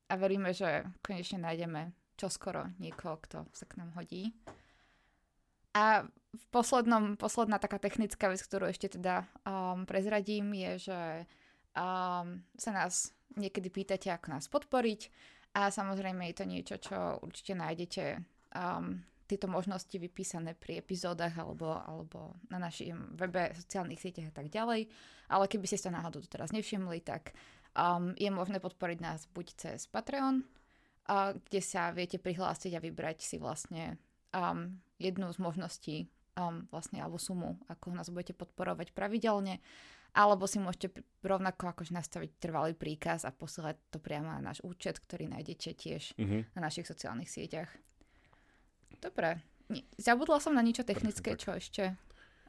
a 0.09 0.15
veríme, 0.21 0.53
že 0.53 0.85
konečne 1.01 1.41
nájdeme 1.41 1.97
čoskoro 2.21 2.69
niekoho, 2.77 3.17
kto 3.25 3.49
sa 3.57 3.65
k 3.65 3.81
nám 3.81 3.97
hodí. 3.97 4.37
A 5.73 6.05
v 6.35 6.45
poslednom, 6.53 7.17
posledná 7.17 7.57
taká 7.59 7.81
technická 7.81 8.29
vec, 8.29 8.45
ktorú 8.45 8.71
ešte 8.71 9.01
teda 9.01 9.27
um, 9.49 9.89
prezradím, 9.89 10.53
je, 10.55 10.93
že 10.93 11.01
um, 11.75 12.45
sa 12.55 12.71
nás 12.71 13.17
niekedy 13.35 13.73
pýtate, 13.73 14.13
ako 14.13 14.27
nás 14.31 14.47
podporiť 14.47 15.11
a 15.59 15.71
samozrejme 15.71 16.31
je 16.31 16.37
to 16.37 16.45
niečo, 16.47 16.77
čo 16.79 17.19
určite 17.23 17.59
nájdete 17.59 18.03
um, 18.55 19.03
tieto 19.25 19.49
možnosti 19.49 19.93
vypísané 19.93 20.53
pri 20.53 20.81
epizódach 20.81 21.33
alebo, 21.41 21.73
alebo 21.75 22.37
na 22.53 22.61
našom 22.61 23.17
webe, 23.17 23.53
sociálnych 23.57 24.01
sieťach 24.01 24.31
a 24.31 24.35
tak 24.37 24.53
ďalej. 24.53 24.89
Ale 25.33 25.45
keby 25.49 25.65
ste 25.65 25.81
sa 25.81 25.91
náhodou 25.91 26.21
teraz 26.29 26.53
nevšimli, 26.53 27.01
tak 27.01 27.33
um, 27.73 28.13
je 28.15 28.29
možné 28.29 28.61
podporiť 28.61 28.99
nás 29.01 29.25
buď 29.33 29.47
cez 29.57 29.89
Patreon, 29.89 30.45
uh, 30.45 31.33
kde 31.49 31.61
sa 31.65 31.91
viete 31.97 32.21
prihlásiť 32.21 32.77
a 32.77 32.85
vybrať 32.85 33.25
si 33.25 33.37
vlastne 33.41 33.97
um, 34.37 34.77
jednu 35.01 35.33
z 35.33 35.39
možností 35.41 35.97
um, 36.37 36.69
vlastne 36.69 37.01
alebo 37.01 37.17
sumu, 37.17 37.57
ako 37.73 37.97
nás 37.97 38.13
budete 38.13 38.37
podporovať 38.37 38.93
pravidelne, 38.93 39.65
alebo 40.15 40.47
si 40.47 40.63
môžete 40.63 40.95
rovnako 41.27 41.75
akože 41.75 41.91
nastaviť 41.91 42.31
trvalý 42.39 42.73
príkaz 42.79 43.27
a 43.27 43.35
posielať 43.35 43.81
to 43.91 43.99
priamo 43.99 44.31
na 44.31 44.39
náš 44.39 44.63
účet, 44.63 45.03
ktorý 45.03 45.27
nájdete 45.27 45.71
tiež 45.75 46.15
mm-hmm. 46.15 46.55
na 46.55 46.61
našich 46.71 46.87
sociálnych 46.87 47.27
sieťach. 47.27 47.73
Dobre. 49.01 49.41
Zabudla 49.97 50.39
som 50.39 50.53
na 50.53 50.61
niečo 50.61 50.85
technické, 50.85 51.35
čo 51.41 51.57
ešte 51.57 51.97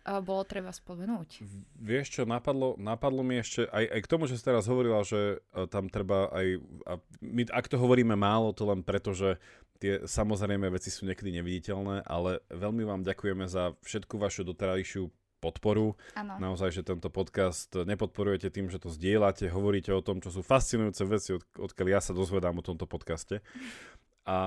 uh, 0.06 0.20
bolo 0.20 0.44
treba 0.44 0.70
spomenúť. 0.76 1.42
Vieš 1.80 2.08
čo, 2.12 2.22
napadlo, 2.28 2.76
napadlo 2.76 3.24
mi 3.24 3.40
ešte, 3.40 3.66
aj, 3.72 3.86
aj 3.88 4.00
k 4.04 4.12
tomu, 4.12 4.28
že 4.28 4.36
si 4.36 4.44
teraz 4.44 4.68
hovorila, 4.68 5.02
že 5.02 5.40
uh, 5.56 5.66
tam 5.66 5.88
treba 5.88 6.28
aj, 6.36 6.48
a 6.86 6.94
my, 7.24 7.48
ak 7.50 7.72
to 7.72 7.80
hovoríme 7.80 8.14
málo, 8.20 8.52
to 8.52 8.68
len 8.68 8.84
preto, 8.84 9.16
že 9.16 9.40
tie 9.80 10.04
samozrejme 10.04 10.68
veci 10.72 10.92
sú 10.92 11.08
niekedy 11.08 11.36
neviditeľné, 11.40 12.04
ale 12.08 12.44
veľmi 12.52 12.84
vám 12.88 13.02
ďakujeme 13.04 13.48
za 13.48 13.76
všetku 13.84 14.16
vašu 14.20 14.48
doterajšiu 14.48 15.08
podporu. 15.44 15.94
Ano. 16.18 16.42
Naozaj, 16.42 16.82
že 16.82 16.82
tento 16.82 17.12
podcast 17.14 17.70
nepodporujete 17.70 18.50
tým, 18.50 18.72
že 18.72 18.82
to 18.82 18.90
zdieľate, 18.90 19.52
hovoríte 19.52 19.94
o 19.94 20.02
tom, 20.02 20.24
čo 20.24 20.34
sú 20.34 20.42
fascinujúce 20.42 21.04
veci, 21.06 21.30
od, 21.38 21.44
odkiaľ 21.60 21.88
ja 21.92 22.02
sa 22.02 22.18
dozvedám 22.18 22.58
o 22.58 22.66
tomto 22.66 22.90
podcaste. 22.90 23.46
A, 24.26 24.38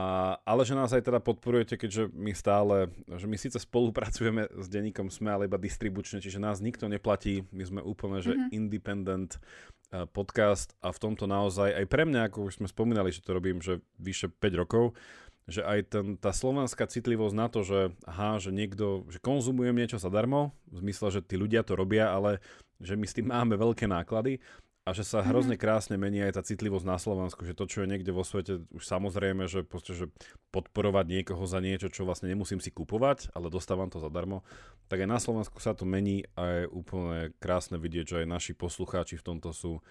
ale 0.42 0.66
že 0.66 0.74
nás 0.74 0.90
aj 0.90 1.06
teda 1.06 1.22
podporujete, 1.22 1.78
keďže 1.78 2.10
my 2.10 2.34
stále, 2.34 2.90
že 3.14 3.30
my 3.30 3.38
síce 3.38 3.62
spolupracujeme 3.62 4.50
s 4.50 4.66
denníkom 4.66 5.06
SME, 5.06 5.30
ale 5.30 5.46
iba 5.46 5.54
distribučne, 5.54 6.18
čiže 6.18 6.42
nás 6.42 6.58
nikto 6.58 6.90
neplatí, 6.90 7.46
my 7.54 7.62
sme 7.62 7.80
úplne, 7.86 8.18
že 8.18 8.34
mm-hmm. 8.34 8.50
independent 8.58 9.38
uh, 9.38 10.02
podcast. 10.10 10.74
A 10.82 10.90
v 10.90 10.98
tomto 10.98 11.30
naozaj 11.30 11.78
aj 11.78 11.86
pre 11.86 12.02
mňa, 12.02 12.26
ako 12.26 12.50
už 12.50 12.58
sme 12.58 12.66
spomínali, 12.66 13.14
že 13.14 13.22
to 13.22 13.30
robím, 13.30 13.62
že 13.62 13.78
vyše 14.02 14.26
5 14.34 14.60
rokov, 14.66 14.98
že 15.46 15.62
aj 15.62 15.80
ten, 15.94 16.06
tá 16.18 16.34
slovanská 16.34 16.90
citlivosť 16.90 17.34
na 17.38 17.46
to, 17.46 17.62
že 17.62 17.94
aha, 18.02 18.42
že 18.42 18.50
niekto, 18.50 19.06
že 19.14 19.22
konzumujem 19.22 19.78
niečo 19.78 20.02
zadarmo, 20.02 20.58
v 20.74 20.82
zmysle, 20.82 21.14
že 21.14 21.22
tí 21.22 21.38
ľudia 21.38 21.62
to 21.62 21.78
robia, 21.78 22.10
ale 22.10 22.42
že 22.82 22.98
my 22.98 23.06
s 23.06 23.14
tým 23.14 23.30
máme 23.30 23.54
veľké 23.54 23.86
náklady 23.86 24.42
a 24.88 24.96
že 24.96 25.04
sa 25.04 25.20
hrozne 25.20 25.60
mhm. 25.60 25.60
krásne 25.60 26.00
mení 26.00 26.24
aj 26.24 26.40
tá 26.40 26.42
citlivosť 26.42 26.86
na 26.88 26.96
Slovensku, 26.96 27.44
že 27.44 27.52
to, 27.52 27.68
čo 27.68 27.84
je 27.84 27.90
niekde 27.92 28.08
vo 28.08 28.24
svete, 28.24 28.64
už 28.72 28.80
samozrejme, 28.88 29.44
že, 29.44 29.60
proste, 29.60 29.92
že 29.92 30.08
podporovať 30.48 31.04
niekoho 31.12 31.44
za 31.44 31.60
niečo, 31.60 31.92
čo 31.92 32.08
vlastne 32.08 32.32
nemusím 32.32 32.56
si 32.56 32.72
kupovať, 32.72 33.36
ale 33.36 33.52
dostávam 33.52 33.92
to 33.92 34.00
zadarmo, 34.00 34.40
tak 34.88 35.04
aj 35.04 35.08
na 35.12 35.20
Slovensku 35.20 35.60
sa 35.60 35.76
to 35.76 35.84
mení 35.84 36.24
a 36.40 36.64
je 36.64 36.72
úplne 36.72 37.36
krásne 37.36 37.76
vidieť, 37.76 38.04
že 38.08 38.16
aj 38.24 38.32
naši 38.32 38.52
poslucháči 38.56 39.20
v 39.20 39.26
tomto 39.28 39.52
sú 39.52 39.84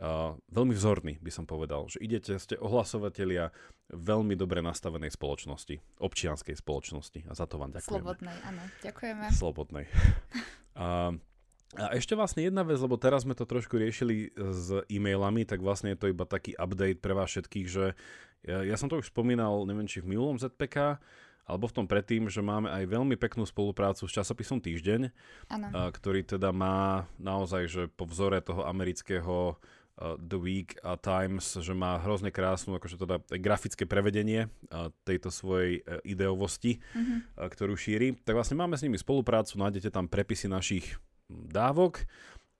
uh, 0.00 0.32
veľmi 0.48 0.72
vzorní, 0.72 1.20
by 1.20 1.28
som 1.28 1.44
povedal. 1.44 1.84
Že 1.92 1.98
idete, 2.00 2.32
ste 2.40 2.56
ohlasovatelia 2.56 3.52
veľmi 3.92 4.32
dobre 4.32 4.64
nastavenej 4.64 5.12
spoločnosti, 5.12 6.00
občianskej 6.00 6.56
spoločnosti 6.56 7.20
a 7.28 7.32
za 7.36 7.44
to 7.44 7.60
vám 7.60 7.76
ďakujeme. 7.76 8.00
Slobodnej, 8.00 8.36
áno, 8.48 8.62
ďakujeme. 8.80 9.24
Slobodnej. 9.28 9.84
uh, 10.80 11.12
A 11.76 11.92
ešte 11.92 12.16
vlastne 12.16 12.48
jedna 12.48 12.64
vec, 12.64 12.80
lebo 12.80 12.96
teraz 12.96 13.28
sme 13.28 13.36
to 13.36 13.44
trošku 13.44 13.76
riešili 13.76 14.32
s 14.32 14.72
e-mailami, 14.88 15.44
tak 15.44 15.60
vlastne 15.60 15.92
je 15.92 16.00
to 16.00 16.08
iba 16.08 16.24
taký 16.24 16.56
update 16.56 17.04
pre 17.04 17.12
vás 17.12 17.28
všetkých, 17.28 17.66
že 17.68 17.92
ja, 18.48 18.64
ja 18.64 18.76
som 18.80 18.88
to 18.88 18.96
už 18.96 19.12
spomínal, 19.12 19.68
neviem 19.68 19.84
či 19.84 20.00
v 20.00 20.16
minulom 20.16 20.40
ZPK, 20.40 20.96
alebo 21.48 21.64
v 21.68 21.76
tom 21.76 21.86
predtým, 21.88 22.28
že 22.28 22.44
máme 22.44 22.68
aj 22.68 22.84
veľmi 22.88 23.16
peknú 23.16 23.44
spoluprácu 23.48 24.04
s 24.04 24.12
časopisom 24.12 24.60
Týždeň, 24.60 25.12
a, 25.48 25.88
ktorý 25.92 26.24
teda 26.24 26.52
má 26.52 27.08
naozaj, 27.20 27.62
že 27.68 27.82
po 27.88 28.04
vzore 28.04 28.40
toho 28.44 28.68
amerického 28.68 29.56
uh, 29.56 30.20
The 30.20 30.38
Week 30.40 30.76
a 30.84 31.00
Times, 31.00 31.56
že 31.56 31.72
má 31.72 31.96
hrozne 32.04 32.28
krásnu 32.28 32.76
akože 32.76 33.00
teda 33.00 33.24
grafické 33.40 33.88
prevedenie 33.88 34.52
tejto 35.08 35.32
svojej 35.32 35.80
uh, 35.84 36.04
ideovosti, 36.04 36.84
mm-hmm. 36.84 37.40
ktorú 37.40 37.80
šíri. 37.80 38.16
Tak 38.24 38.36
vlastne 38.36 38.60
máme 38.60 38.76
s 38.76 38.84
nimi 38.84 39.00
spoluprácu, 39.00 39.56
nájdete 39.56 39.88
tam 39.88 40.04
prepisy 40.04 40.52
našich 40.52 41.00
dávok, 41.28 42.04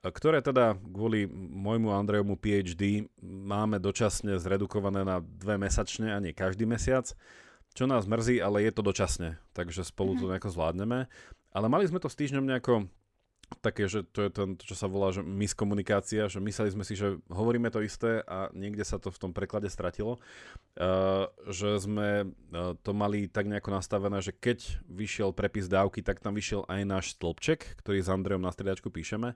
ktoré 0.05 0.45
teda 0.45 0.79
kvôli 0.79 1.27
môjmu 1.35 1.91
Andrejovmu 1.91 2.39
PhD 2.39 3.11
máme 3.21 3.83
dočasne 3.83 4.39
zredukované 4.39 5.03
na 5.03 5.19
dve 5.21 5.59
mesačne 5.59 6.15
a 6.15 6.23
nie 6.23 6.37
každý 6.37 6.69
mesiac, 6.69 7.11
čo 7.75 7.85
nás 7.85 8.07
mrzí, 8.07 8.39
ale 8.39 8.65
je 8.65 8.73
to 8.73 8.83
dočasne, 8.85 9.41
takže 9.53 9.85
spolu 9.85 10.17
to 10.17 10.29
mhm. 10.29 10.31
nejako 10.37 10.55
zvládneme. 10.55 10.99
Ale 11.49 11.67
mali 11.67 11.89
sme 11.89 11.99
to 11.99 12.13
s 12.13 12.19
týždňom 12.19 12.45
nejako 12.45 12.87
také, 13.59 13.89
že 13.89 14.05
to 14.05 14.29
je 14.29 14.31
to, 14.31 14.43
čo 14.61 14.75
sa 14.77 14.87
volá, 14.87 15.09
že 15.11 15.25
miskomunikácia, 15.25 16.29
že 16.29 16.39
mysleli 16.39 16.71
sme 16.73 16.85
si, 16.85 16.95
že 16.95 17.17
hovoríme 17.33 17.73
to 17.73 17.81
isté 17.81 18.21
a 18.29 18.53
niekde 18.53 18.85
sa 18.85 19.01
to 19.01 19.09
v 19.09 19.21
tom 19.21 19.33
preklade 19.33 19.73
stratilo, 19.73 20.21
uh, 20.21 21.27
že 21.49 21.81
sme 21.81 22.29
uh, 22.29 22.77
to 22.85 22.93
mali 22.93 23.27
tak 23.27 23.49
nejako 23.49 23.73
nastavené, 23.73 24.21
že 24.21 24.37
keď 24.37 24.85
vyšiel 24.87 25.33
prepis 25.33 25.67
dávky, 25.67 26.05
tak 26.05 26.21
tam 26.21 26.37
vyšiel 26.37 26.69
aj 26.69 26.81
náš 26.85 27.05
stĺpček, 27.17 27.81
ktorý 27.81 27.99
s 28.05 28.13
Andrejom 28.13 28.45
na 28.45 28.53
striedačku 28.53 28.93
píšeme. 28.93 29.35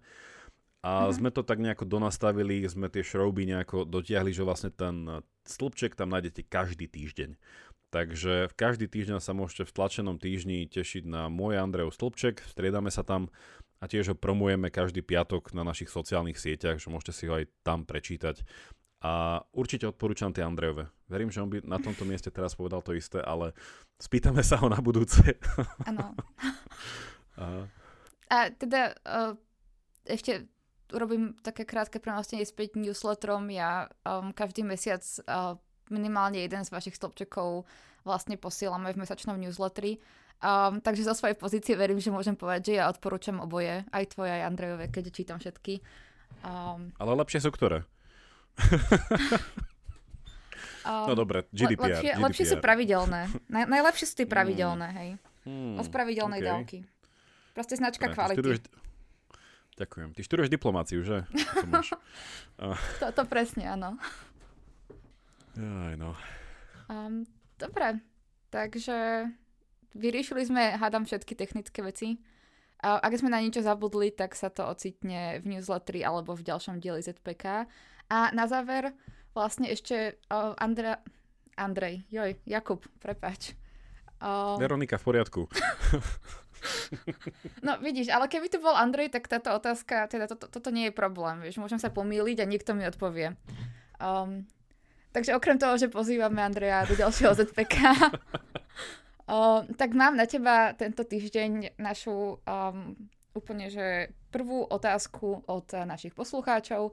A 0.83 1.07
mm-hmm. 1.07 1.15
sme 1.15 1.31
to 1.31 1.47
tak 1.47 1.63
nejako 1.63 1.87
donastavili, 1.87 2.67
sme 2.67 2.91
tie 2.91 3.07
šrouby 3.07 3.47
nejako 3.47 3.87
dotiahli, 3.87 4.35
že 4.35 4.43
vlastne 4.43 4.75
ten 4.75 5.23
stĺpček 5.47 5.95
tam 5.95 6.11
nájdete 6.11 6.43
každý 6.51 6.91
týždeň. 6.91 7.39
Takže 7.93 8.49
v 8.49 8.55
každý 8.57 8.89
týždeň 8.89 9.21
sa 9.21 9.37
môžete 9.37 9.69
v 9.69 9.75
tlačenom 9.77 10.17
týždni 10.17 10.65
tešiť 10.65 11.05
na 11.05 11.29
môj 11.29 11.61
Andrejov 11.61 11.93
stĺpček, 11.93 12.41
striedame 12.49 12.89
sa 12.89 13.05
tam 13.05 13.29
a 13.83 13.85
tiež 13.91 14.15
ho 14.15 14.17
promujeme 14.17 14.71
každý 14.71 15.03
piatok 15.03 15.51
na 15.59 15.67
našich 15.67 15.91
sociálnych 15.91 16.39
sieťach, 16.39 16.79
že 16.79 16.87
môžete 16.87 17.13
si 17.13 17.25
ho 17.27 17.35
aj 17.35 17.51
tam 17.67 17.83
prečítať. 17.83 18.47
A 19.03 19.43
určite 19.51 19.91
odporúčam 19.91 20.31
tie 20.31 20.47
Andrejove. 20.47 20.87
Verím, 21.11 21.35
že 21.35 21.43
on 21.43 21.51
by 21.51 21.67
na 21.67 21.83
tomto 21.83 22.07
mieste 22.07 22.31
teraz 22.31 22.55
povedal 22.55 22.87
to 22.87 22.95
isté, 22.95 23.19
ale 23.19 23.51
spýtame 23.99 24.47
sa 24.47 24.63
ho 24.63 24.71
na 24.71 24.79
budúce. 24.79 25.19
Áno. 25.91 26.15
a... 27.43 27.67
a 28.31 28.39
teda 28.55 28.95
uh, 29.03 29.35
ešte 30.07 30.47
urobím 30.95 31.35
také 31.43 31.67
krátke 31.67 31.99
premostenie 31.99 32.47
späť 32.47 32.79
newsletterom. 32.79 33.51
Ja 33.51 33.91
um, 34.07 34.31
každý 34.31 34.63
mesiac 34.63 35.03
uh, 35.27 35.59
minimálne 35.91 36.39
jeden 36.39 36.63
z 36.63 36.71
vašich 36.71 36.95
stĺpčekov 36.95 37.67
vlastne 38.07 38.39
posielame 38.39 38.95
v 38.95 39.03
mesačnom 39.03 39.35
newsletteri 39.35 39.99
Um, 40.43 40.83
takže 40.83 41.07
zo 41.07 41.15
svojej 41.15 41.39
pozície 41.39 41.79
verím, 41.79 42.03
že 42.03 42.11
môžem 42.11 42.35
povedať, 42.35 42.75
že 42.75 42.83
ja 42.83 42.91
odporúčam 42.91 43.39
oboje, 43.39 43.87
aj 43.95 44.05
tvoje, 44.11 44.35
aj 44.35 44.51
Andrejové, 44.51 44.91
keď 44.91 45.15
čítam 45.15 45.39
všetky. 45.39 45.79
Um, 46.43 46.91
Ale 46.99 47.15
lepšie 47.15 47.47
sú 47.47 47.55
ktoré? 47.55 47.87
um, 50.83 51.07
no 51.11 51.15
dobre, 51.15 51.47
GDPR. 51.55 51.95
Lepšie, 51.95 52.11
GDPR. 52.11 52.25
lepšie 52.27 52.45
sú 52.51 52.57
pravidelné. 52.59 53.31
Naj, 53.55 53.65
najlepšie 53.71 54.07
sú 54.11 54.15
tie 54.19 54.27
hmm. 54.27 54.35
pravidelné, 54.35 54.89
hej. 54.99 55.11
Hmm, 55.47 55.79
Od 55.79 55.87
pravidelnej 55.95 56.41
okay. 56.43 56.51
dávky. 56.51 56.79
Proste 57.55 57.75
značka 57.79 58.11
dobre, 58.11 58.17
kvality. 58.19 58.39
Študuješ... 58.43 58.59
Ďakujem. 59.79 60.09
Ty 60.11 60.21
študuješ 60.27 60.51
diplomáciu, 60.51 61.01
že? 61.07 61.23
To, 61.63 61.67
máš. 61.71 61.95
to, 62.99 63.07
to 63.15 63.23
presne, 63.31 63.71
áno. 63.71 63.95
Aj 65.55 65.95
no. 65.95 66.19
Um, 66.91 67.23
dobre, 67.63 68.03
takže 68.51 69.31
vyriešili 69.95 70.43
sme, 70.47 70.77
hádam, 70.77 71.05
všetky 71.05 71.35
technické 71.37 71.81
veci. 71.81 72.21
A 72.83 72.99
ak 72.99 73.15
sme 73.15 73.31
na 73.31 73.39
niečo 73.39 73.63
zabudli, 73.63 74.11
tak 74.11 74.35
sa 74.35 74.51
to 74.51 74.67
ocitne 74.67 75.39
v 75.39 75.57
newsletteri 75.57 76.03
alebo 76.03 76.35
v 76.35 76.43
ďalšom 76.43 76.83
dieli 76.83 76.99
ZPK. 76.99 77.71
A 78.11 78.19
na 78.35 78.45
záver 78.51 78.91
vlastne 79.33 79.71
ešte 79.71 80.19
uh, 80.29 80.59
Andra... 80.59 80.99
Andrej, 81.53 82.09
joj, 82.09 82.33
Jakub, 82.49 82.81
prepač. 82.97 83.53
Uh... 84.19 84.57
Veronika, 84.57 84.97
v 84.97 85.05
poriadku. 85.05 85.41
No 87.67 87.79
vidíš, 87.83 88.15
ale 88.15 88.31
keby 88.31 88.47
tu 88.47 88.63
bol 88.63 88.75
Andrej, 88.75 89.11
tak 89.11 89.27
táto 89.27 89.51
otázka, 89.51 90.07
teda 90.07 90.31
to, 90.31 90.39
to, 90.39 90.47
toto 90.47 90.71
nie 90.71 90.89
je 90.91 90.95
problém, 90.95 91.43
vieš, 91.43 91.59
môžem 91.59 91.83
sa 91.83 91.91
pomýliť 91.91 92.39
a 92.39 92.47
niekto 92.47 92.71
mi 92.79 92.87
odpovie. 92.87 93.35
Um, 93.99 94.47
takže 95.11 95.35
okrem 95.35 95.59
toho, 95.59 95.75
že 95.75 95.91
pozývame 95.91 96.39
Andreja 96.39 96.87
do 96.87 96.95
ďalšieho 96.95 97.35
ZPK, 97.35 97.77
tak 99.79 99.91
mám 99.95 100.19
na 100.19 100.27
teba 100.27 100.75
tento 100.75 101.07
týždeň 101.07 101.79
našu 101.79 102.43
um, 102.43 102.97
úplne, 103.33 103.71
že 103.71 104.13
prvú 104.35 104.67
otázku 104.67 105.47
od 105.47 105.67
našich 105.87 106.13
poslucháčov. 106.13 106.93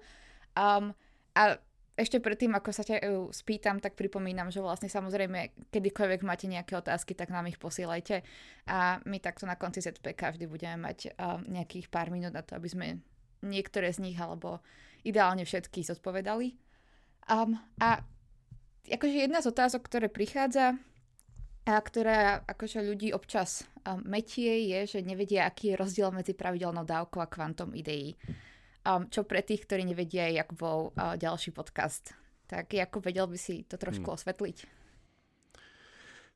Um, 0.56 0.94
a 1.34 1.58
ešte 2.00 2.24
predtým, 2.24 2.56
ako 2.56 2.72
sa 2.72 2.88
ťa 2.88 2.96
e, 2.96 3.04
spýtam, 3.36 3.84
tak 3.84 4.00
pripomínam, 4.00 4.48
že 4.48 4.64
vlastne 4.64 4.88
samozrejme, 4.88 5.68
kedykoľvek 5.68 6.22
máte 6.24 6.48
nejaké 6.48 6.80
otázky, 6.80 7.12
tak 7.12 7.28
nám 7.28 7.52
ich 7.52 7.60
posielajte 7.60 8.24
a 8.72 9.04
my 9.04 9.20
takto 9.20 9.44
na 9.44 9.60
konci 9.60 9.84
ZPK 9.84 10.40
vždy 10.40 10.46
budeme 10.48 10.80
mať 10.80 11.12
um, 11.20 11.44
nejakých 11.52 11.92
pár 11.92 12.08
minút 12.08 12.32
na 12.32 12.40
to, 12.40 12.56
aby 12.56 12.72
sme 12.72 12.88
niektoré 13.44 13.92
z 13.92 14.00
nich 14.00 14.16
alebo 14.16 14.64
ideálne 15.04 15.44
všetky 15.44 15.84
zodpovedali. 15.84 16.56
Um, 17.28 17.60
a 17.84 18.00
akože 18.88 19.28
jedna 19.28 19.44
z 19.44 19.52
otázok, 19.52 19.84
ktoré 19.92 20.08
prichádza 20.08 20.80
a 21.70 21.78
ktorá 21.78 22.42
akože 22.50 22.82
ľudí 22.82 23.14
občas 23.14 23.70
metie, 24.06 24.70
je, 24.74 24.98
že 24.98 25.00
nevedia, 25.06 25.46
aký 25.46 25.74
je 25.74 25.80
rozdiel 25.80 26.10
medzi 26.10 26.34
pravidelnou 26.34 26.86
dávkou 26.86 27.22
a 27.22 27.30
kvantom 27.30 27.74
ideí. 27.78 28.18
Um, 28.82 29.06
čo 29.12 29.28
pre 29.28 29.44
tých, 29.44 29.68
ktorí 29.68 29.86
nevedia, 29.86 30.32
jak 30.32 30.56
bol 30.56 30.96
uh, 30.96 31.20
ďalší 31.20 31.52
podcast. 31.52 32.16
Tak 32.50 32.74
ako 32.74 33.04
vedel 33.04 33.28
by 33.30 33.38
si 33.38 33.68
to 33.68 33.78
trošku 33.78 34.08
hmm. 34.08 34.16
osvetliť? 34.18 34.58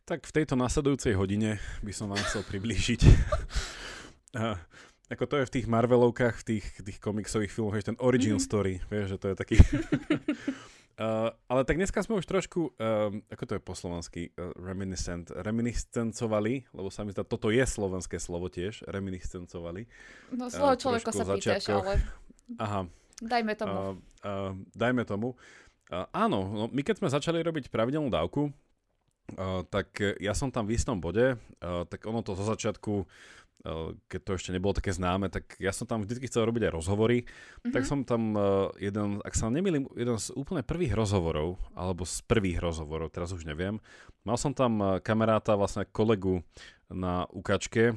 Tak 0.04 0.28
v 0.28 0.36
tejto 0.36 0.60
nasledujúcej 0.60 1.16
hodine 1.16 1.64
by 1.82 1.94
som 1.96 2.12
vám 2.12 2.20
chcel 2.28 2.44
priblížiť. 2.44 3.02
uh, 4.38 4.60
ako 5.08 5.24
to 5.30 5.36
je 5.40 5.48
v 5.48 5.54
tých 5.60 5.68
Marvelovkách, 5.72 6.36
v 6.44 6.46
tých, 6.46 6.66
tých 6.84 7.00
komiksových 7.00 7.54
filmoch, 7.54 7.80
ten 7.80 7.98
origin 8.04 8.36
mm-hmm. 8.36 8.50
story, 8.50 8.74
vieš, 8.92 9.16
že 9.16 9.18
to 9.18 9.28
je 9.32 9.36
taký... 9.40 9.56
uh, 11.00 11.34
ale 11.50 11.62
tak 11.66 11.78
dneska 11.78 12.02
sme 12.02 12.20
už 12.20 12.26
trošku, 12.26 12.74
uh, 12.78 13.14
ako 13.34 13.44
to 13.46 13.54
je 13.58 13.62
po 13.62 13.74
slovensky, 13.74 14.22
uh, 14.36 14.54
reminiscent, 14.58 15.30
reminiscencovali, 15.34 16.70
lebo 16.74 16.90
sa 16.90 17.06
mi 17.06 17.14
zdá, 17.14 17.26
toto 17.26 17.50
je 17.50 17.64
slovenské 17.66 18.18
slovo 18.18 18.50
tiež, 18.50 18.86
reminiscencovali. 18.86 19.90
No 20.34 20.50
slovo 20.50 20.74
uh, 20.74 20.80
človeka 20.80 21.10
sa 21.10 21.24
pýtaš, 21.26 21.70
ale 21.74 22.02
Aha. 22.60 22.86
Dajme 23.24 23.54
tomu. 23.56 23.74
Uh, 23.74 23.94
uh, 24.26 24.52
dajme 24.76 25.04
tomu. 25.08 25.40
Uh, 25.88 26.06
áno, 26.12 26.50
no, 26.50 26.64
my 26.72 26.82
keď 26.82 27.00
sme 27.00 27.14
začali 27.14 27.40
robiť 27.40 27.70
pravidelnú 27.72 28.10
dávku, 28.12 28.50
uh, 28.50 29.62
tak 29.70 29.96
ja 30.20 30.34
som 30.36 30.52
tam 30.52 30.68
v 30.68 30.76
istom 30.76 31.00
bode, 31.00 31.38
uh, 31.38 31.84
tak 31.88 32.04
ono 32.04 32.26
to 32.26 32.36
zo 32.36 32.44
začiatku, 32.44 33.06
keď 34.12 34.20
to 34.28 34.32
ešte 34.36 34.52
nebolo 34.52 34.76
také 34.76 34.92
známe, 34.92 35.32
tak 35.32 35.56
ja 35.56 35.72
som 35.72 35.88
tam 35.88 36.04
vždy 36.04 36.28
chcel 36.28 36.44
robiť 36.44 36.68
aj 36.68 36.76
rozhovory, 36.76 37.24
mm-hmm. 37.24 37.72
tak 37.72 37.88
som 37.88 38.04
tam 38.04 38.36
uh, 38.36 38.68
jeden, 38.76 39.24
ak 39.24 39.32
sa 39.40 39.48
nemýlim, 39.48 39.88
jeden 39.96 40.20
z 40.20 40.36
úplne 40.36 40.68
prvých 40.68 40.92
rozhovorov, 40.92 41.56
alebo 41.72 42.04
z 42.04 42.20
prvých 42.28 42.60
rozhovorov, 42.60 43.16
teraz 43.16 43.32
už 43.32 43.48
neviem, 43.48 43.80
mal 44.28 44.36
som 44.36 44.52
tam 44.52 45.00
kamaráta, 45.00 45.56
vlastne 45.56 45.88
kolegu 45.88 46.44
na 46.92 47.24
ukačke, 47.32 47.96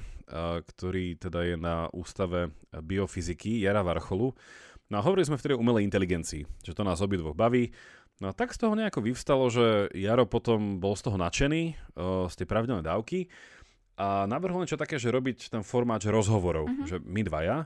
ktorý 0.67 1.19
teda 1.19 1.55
je 1.55 1.57
na 1.59 1.87
ústave 1.95 2.51
biofyziky 2.71 3.63
Jara 3.63 3.83
Varcholu. 3.83 4.35
No 4.91 4.95
a 4.99 5.05
hovorili 5.05 5.27
sme 5.27 5.39
vtedy 5.39 5.55
o 5.55 5.63
umelej 5.63 5.87
inteligencii, 5.87 6.47
že 6.63 6.75
to 6.75 6.87
nás 6.87 7.03
obidvoch 7.03 7.35
baví. 7.35 7.75
No 8.23 8.31
a 8.31 8.33
tak 8.33 8.55
z 8.55 8.65
toho 8.65 8.73
nejako 8.73 9.05
vyvstalo, 9.05 9.51
že 9.53 9.93
Jaro 9.93 10.25
potom 10.25 10.81
bol 10.81 10.97
z 10.97 11.05
toho 11.05 11.21
nadšený, 11.21 11.63
z 12.31 12.35
tej 12.39 12.47
pravidelnej 12.49 12.87
dávky 12.87 13.29
a 13.97 14.29
navrhol 14.29 14.63
niečo 14.63 14.81
také, 14.81 15.01
že 15.01 15.09
robiť 15.09 15.49
ten 15.53 15.65
formát 15.65 16.05
rozhovorov, 16.05 16.69
uh-huh. 16.69 16.85
že 16.85 16.97
my 17.01 17.25
dvaja. 17.25 17.65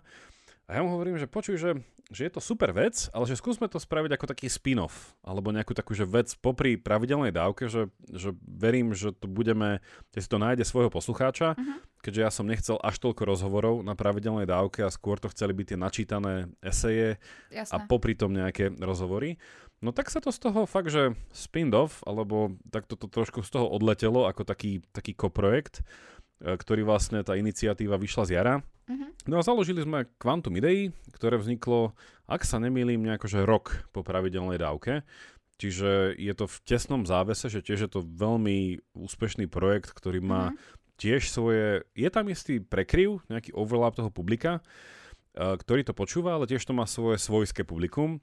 A 0.71 0.79
ja 0.79 0.87
mu 0.87 0.95
hovorím, 0.95 1.19
že 1.19 1.27
počuj, 1.27 1.59
že, 1.59 1.83
že 2.15 2.31
je 2.31 2.33
to 2.33 2.39
super 2.39 2.71
vec, 2.71 3.11
ale 3.11 3.27
že 3.27 3.35
skúsme 3.35 3.67
to 3.67 3.83
spraviť 3.83 4.15
ako 4.15 4.27
taký 4.31 4.47
spin-off, 4.47 5.19
alebo 5.27 5.51
nejakú 5.51 5.75
takú 5.75 5.99
že 5.99 6.07
vec 6.07 6.31
popri 6.39 6.79
pravidelnej 6.79 7.35
dávke, 7.35 7.67
že, 7.67 7.91
že 8.07 8.31
verím, 8.47 8.95
že 8.95 9.11
to 9.11 9.27
budeme, 9.27 9.83
že 10.15 10.23
si 10.23 10.29
to 10.31 10.39
nájde 10.39 10.63
svojho 10.63 10.87
poslucháča, 10.87 11.59
uh-huh. 11.59 11.79
keďže 12.07 12.23
ja 12.23 12.31
som 12.31 12.47
nechcel 12.47 12.79
až 12.79 13.03
toľko 13.03 13.23
rozhovorov 13.27 13.75
na 13.83 13.99
pravidelnej 13.99 14.47
dávke 14.47 14.87
a 14.87 14.95
skôr 14.95 15.19
to 15.19 15.27
chceli 15.35 15.59
byť 15.59 15.75
tie 15.75 15.79
načítané 15.83 16.33
eseje 16.63 17.19
Jasné. 17.51 17.75
a 17.75 17.77
popri 17.91 18.15
tom 18.15 18.31
nejaké 18.31 18.71
rozhovory. 18.79 19.43
No 19.81 19.97
tak 19.97 20.13
sa 20.13 20.21
to 20.21 20.29
z 20.29 20.39
toho 20.45 20.69
fakt, 20.69 20.93
že 20.93 21.17
spin-off, 21.33 22.05
alebo 22.05 22.53
takto 22.69 23.01
to 23.01 23.09
trošku 23.09 23.41
z 23.41 23.49
toho 23.49 23.65
odletelo 23.65 24.29
ako 24.29 24.45
taký, 24.45 24.85
taký 24.93 25.17
koprojekt, 25.17 25.81
e, 25.81 25.85
ktorý 26.41 26.83
vlastne 26.89 27.21
tá 27.21 27.37
iniciatíva 27.37 28.01
vyšla 28.01 28.25
z 28.25 28.33
jara 28.41 28.55
Uh-huh. 28.91 29.07
No 29.31 29.39
a 29.39 29.47
založili 29.47 29.87
sme 29.87 30.11
Quantum 30.19 30.59
Idei, 30.59 30.91
ktoré 31.15 31.39
vzniklo, 31.39 31.95
ak 32.27 32.43
sa 32.43 32.59
nemýlim, 32.59 32.99
nejako 32.99 33.31
že 33.31 33.47
rok 33.47 33.87
po 33.95 34.03
pravidelnej 34.03 34.59
dávke. 34.59 35.07
Čiže 35.63 36.19
je 36.19 36.35
to 36.35 36.51
v 36.51 36.57
tesnom 36.67 37.07
závese, 37.07 37.47
že 37.47 37.63
tiež 37.63 37.87
je 37.87 37.91
to 37.93 38.01
veľmi 38.03 38.83
úspešný 38.97 39.47
projekt, 39.47 39.95
ktorý 39.95 40.19
má 40.19 40.51
uh-huh. 40.51 40.59
tiež 40.99 41.31
svoje... 41.31 41.87
Je 41.95 42.09
tam 42.11 42.27
istý 42.33 42.59
prekryv, 42.59 43.23
nejaký 43.31 43.55
overlap 43.55 43.95
toho 43.95 44.11
publika, 44.11 44.59
uh, 44.59 45.55
ktorý 45.55 45.87
to 45.87 45.95
počúva, 45.95 46.35
ale 46.35 46.51
tiež 46.51 46.67
to 46.67 46.75
má 46.75 46.89
svoje 46.89 47.23
svojské 47.23 47.63
publikum. 47.63 48.19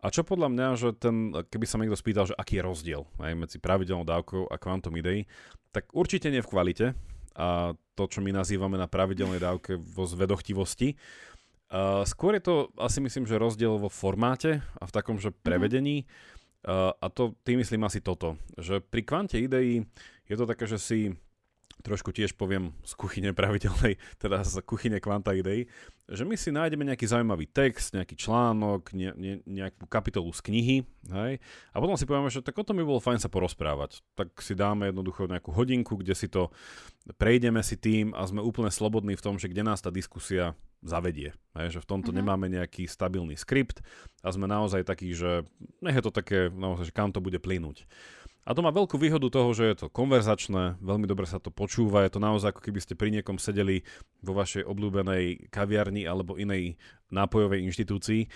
A 0.00 0.12
čo 0.12 0.22
podľa 0.22 0.48
mňa, 0.52 0.68
že 0.78 0.88
ten, 0.94 1.34
keby 1.34 1.66
sa 1.66 1.80
niekto 1.82 1.98
spýtal, 1.98 2.30
že 2.30 2.38
aký 2.38 2.62
je 2.62 2.66
rozdiel 2.68 3.02
aj 3.18 3.32
medzi 3.34 3.58
pravidelnou 3.58 4.06
dávkou 4.06 4.48
a 4.48 4.56
Quantum 4.60 4.94
Idei, 4.94 5.26
tak 5.74 5.90
určite 5.90 6.30
nie 6.30 6.44
v 6.44 6.50
kvalite, 6.52 6.86
a 7.36 7.76
to, 7.96 8.02
čo 8.08 8.24
my 8.24 8.32
nazývame 8.32 8.80
na 8.80 8.88
pravidelnej 8.88 9.40
dávke 9.40 9.76
vo 9.76 10.08
zvedochtivosti. 10.08 10.96
Uh, 11.66 12.06
skôr 12.08 12.38
je 12.38 12.44
to 12.46 12.54
asi 12.80 13.02
myslím, 13.04 13.28
že 13.28 13.40
rozdiel 13.40 13.76
vo 13.76 13.90
formáte 13.90 14.64
a 14.78 14.84
v 14.88 14.94
takom, 14.94 15.20
že 15.20 15.30
mhm. 15.30 15.38
prevedení. 15.44 15.96
Uh, 16.66 16.90
a 16.98 17.06
to 17.12 17.36
tým 17.46 17.62
myslím 17.62 17.86
asi 17.86 18.02
toto, 18.02 18.34
že 18.58 18.82
pri 18.82 19.06
kvante 19.06 19.38
ideí 19.38 19.86
je 20.26 20.34
to 20.34 20.50
také, 20.50 20.66
že 20.66 20.82
si 20.82 20.98
trošku 21.84 22.12
tiež 22.12 22.34
poviem 22.34 22.72
z 22.82 22.92
kuchyne 22.96 23.30
pravidelnej, 23.36 24.00
teda 24.22 24.44
z 24.44 24.62
kuchyne 24.64 25.00
Quanta 25.00 25.36
Idei, 25.36 25.68
že 26.06 26.22
my 26.22 26.38
si 26.38 26.54
nájdeme 26.54 26.86
nejaký 26.86 27.06
zaujímavý 27.10 27.50
text, 27.50 27.92
nejaký 27.92 28.14
článok, 28.14 28.94
ne, 28.94 29.10
ne, 29.18 29.34
nejakú 29.42 29.90
kapitolu 29.90 30.30
z 30.30 30.40
knihy, 30.46 30.76
hej, 31.10 31.32
a 31.74 31.76
potom 31.82 31.98
si 31.98 32.06
povieme, 32.06 32.30
že 32.30 32.42
tak 32.42 32.54
o 32.58 32.66
tom 32.66 32.78
by 32.78 32.84
bolo 32.86 33.02
fajn 33.02 33.26
sa 33.26 33.32
porozprávať. 33.32 34.00
Tak 34.14 34.38
si 34.38 34.54
dáme 34.54 34.90
jednoducho 34.90 35.26
nejakú 35.26 35.50
hodinku, 35.50 35.98
kde 35.98 36.14
si 36.14 36.30
to 36.30 36.54
prejdeme 37.14 37.62
si 37.62 37.78
tým 37.78 38.10
a 38.18 38.26
sme 38.26 38.42
úplne 38.42 38.74
slobodní 38.74 39.14
v 39.14 39.22
tom, 39.22 39.38
že 39.38 39.46
kde 39.46 39.62
nás 39.62 39.78
tá 39.78 39.94
diskusia 39.94 40.58
zavedie. 40.82 41.34
Hej, 41.54 41.78
že 41.78 41.82
v 41.82 41.88
tomto 41.88 42.10
uh-huh. 42.10 42.18
nemáme 42.22 42.50
nejaký 42.50 42.90
stabilný 42.90 43.38
skript 43.38 43.80
a 44.26 44.34
sme 44.34 44.50
naozaj 44.50 44.82
takí, 44.82 45.14
že 45.14 45.46
nech 45.82 45.94
je 45.94 46.04
to 46.04 46.12
také, 46.12 46.50
naozaj, 46.50 46.90
že 46.90 46.96
kam 46.96 47.14
to 47.14 47.22
bude 47.22 47.38
plynúť. 47.38 47.86
A 48.46 48.54
to 48.54 48.62
má 48.62 48.70
veľkú 48.70 48.94
výhodu 48.94 49.26
toho, 49.26 49.50
že 49.58 49.74
je 49.74 49.76
to 49.82 49.86
konverzačné, 49.90 50.78
veľmi 50.78 51.10
dobre 51.10 51.26
sa 51.26 51.42
to 51.42 51.50
počúva, 51.50 52.06
je 52.06 52.14
to 52.14 52.22
naozaj 52.22 52.54
ako 52.54 52.62
keby 52.62 52.78
ste 52.78 52.94
pri 52.94 53.10
niekom 53.10 53.42
sedeli 53.42 53.82
vo 54.22 54.38
vašej 54.38 54.62
obľúbenej 54.62 55.50
kaviarni 55.50 56.06
alebo 56.06 56.38
inej 56.38 56.78
nápojovej 57.10 57.66
inštitúcii 57.66 58.30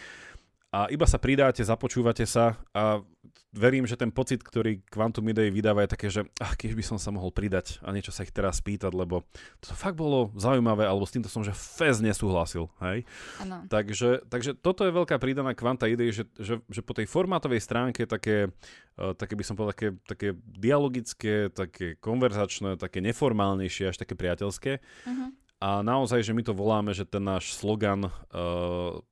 a 0.71 0.87
iba 0.87 1.03
sa 1.03 1.19
pridáte, 1.19 1.67
započúvate 1.67 2.23
sa 2.31 2.55
a 2.71 3.03
verím, 3.51 3.83
že 3.91 3.99
ten 3.99 4.15
pocit, 4.15 4.39
ktorý 4.39 4.87
Quantum 4.87 5.27
Idei 5.27 5.51
vydáva 5.51 5.83
je 5.83 5.91
také, 5.91 6.07
že 6.07 6.23
ach, 6.39 6.55
keď 6.55 6.79
by 6.79 6.85
som 6.87 6.99
sa 7.03 7.11
mohol 7.11 7.35
pridať 7.35 7.83
a 7.83 7.91
niečo 7.91 8.15
sa 8.15 8.23
ich 8.23 8.31
teraz 8.31 8.63
spýtať, 8.63 8.95
lebo 8.95 9.27
to 9.59 9.75
fakt 9.75 9.99
bolo 9.99 10.31
zaujímavé, 10.39 10.87
alebo 10.87 11.03
s 11.03 11.15
týmto 11.15 11.27
som, 11.27 11.43
že 11.43 11.51
fez 11.51 11.99
nesúhlasil, 11.99 12.71
hej? 12.87 13.03
Ano. 13.43 13.67
Takže, 13.67 14.23
takže 14.31 14.55
toto 14.55 14.87
je 14.87 14.95
veľká 14.95 15.19
prídaná 15.19 15.59
Quanta 15.59 15.91
Idei, 15.91 16.15
že, 16.15 16.31
že, 16.39 16.63
že 16.71 16.81
po 16.87 16.95
tej 16.95 17.11
formátovej 17.11 17.59
stránke 17.59 18.07
také, 18.07 18.55
uh, 18.95 19.11
také 19.19 19.35
by 19.35 19.43
som 19.43 19.59
povedal, 19.59 19.75
také, 19.75 19.89
také 20.07 20.29
dialogické, 20.39 21.51
také 21.51 21.99
konverzačné, 21.99 22.79
také 22.79 23.03
neformálnejšie, 23.03 23.91
až 23.91 23.99
také 23.99 24.15
priateľské. 24.15 24.79
Uh-huh. 24.79 25.35
A 25.61 25.85
naozaj, 25.85 26.25
že 26.25 26.33
my 26.33 26.41
to 26.41 26.57
voláme, 26.57 26.97
že 26.97 27.05
ten 27.05 27.21
náš 27.21 27.53
slogan 27.53 28.09
uh, 28.09 28.11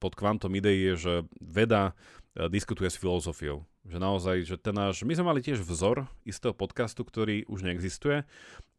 pod 0.01 0.17
kvantom 0.17 0.49
idei 0.57 0.81
je, 0.91 0.95
že 0.97 1.15
veda 1.37 1.93
uh, 1.93 2.49
diskutuje 2.49 2.89
s 2.89 2.97
filozofiou. 2.97 3.69
Že 3.85 3.99
naozaj, 4.01 4.37
že 4.49 4.57
ten 4.57 4.73
náš... 4.73 5.05
My 5.05 5.13
sme 5.13 5.29
mali 5.29 5.45
tiež 5.45 5.61
vzor 5.61 6.09
istého 6.25 6.57
podcastu, 6.57 7.05
ktorý 7.05 7.45
už 7.53 7.69
neexistuje. 7.69 8.25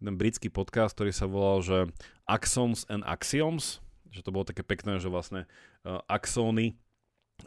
Ten 0.02 0.16
britský 0.18 0.50
podcast, 0.50 0.98
ktorý 0.98 1.14
sa 1.14 1.30
volal, 1.30 1.62
že 1.62 1.78
Axons 2.26 2.90
and 2.90 3.06
Axioms. 3.06 3.86
Že 4.10 4.26
to 4.26 4.34
bolo 4.34 4.50
také 4.50 4.66
pekné, 4.66 4.98
že 4.98 5.14
vlastne 5.14 5.46
uh, 5.86 6.02
axóny 6.10 6.74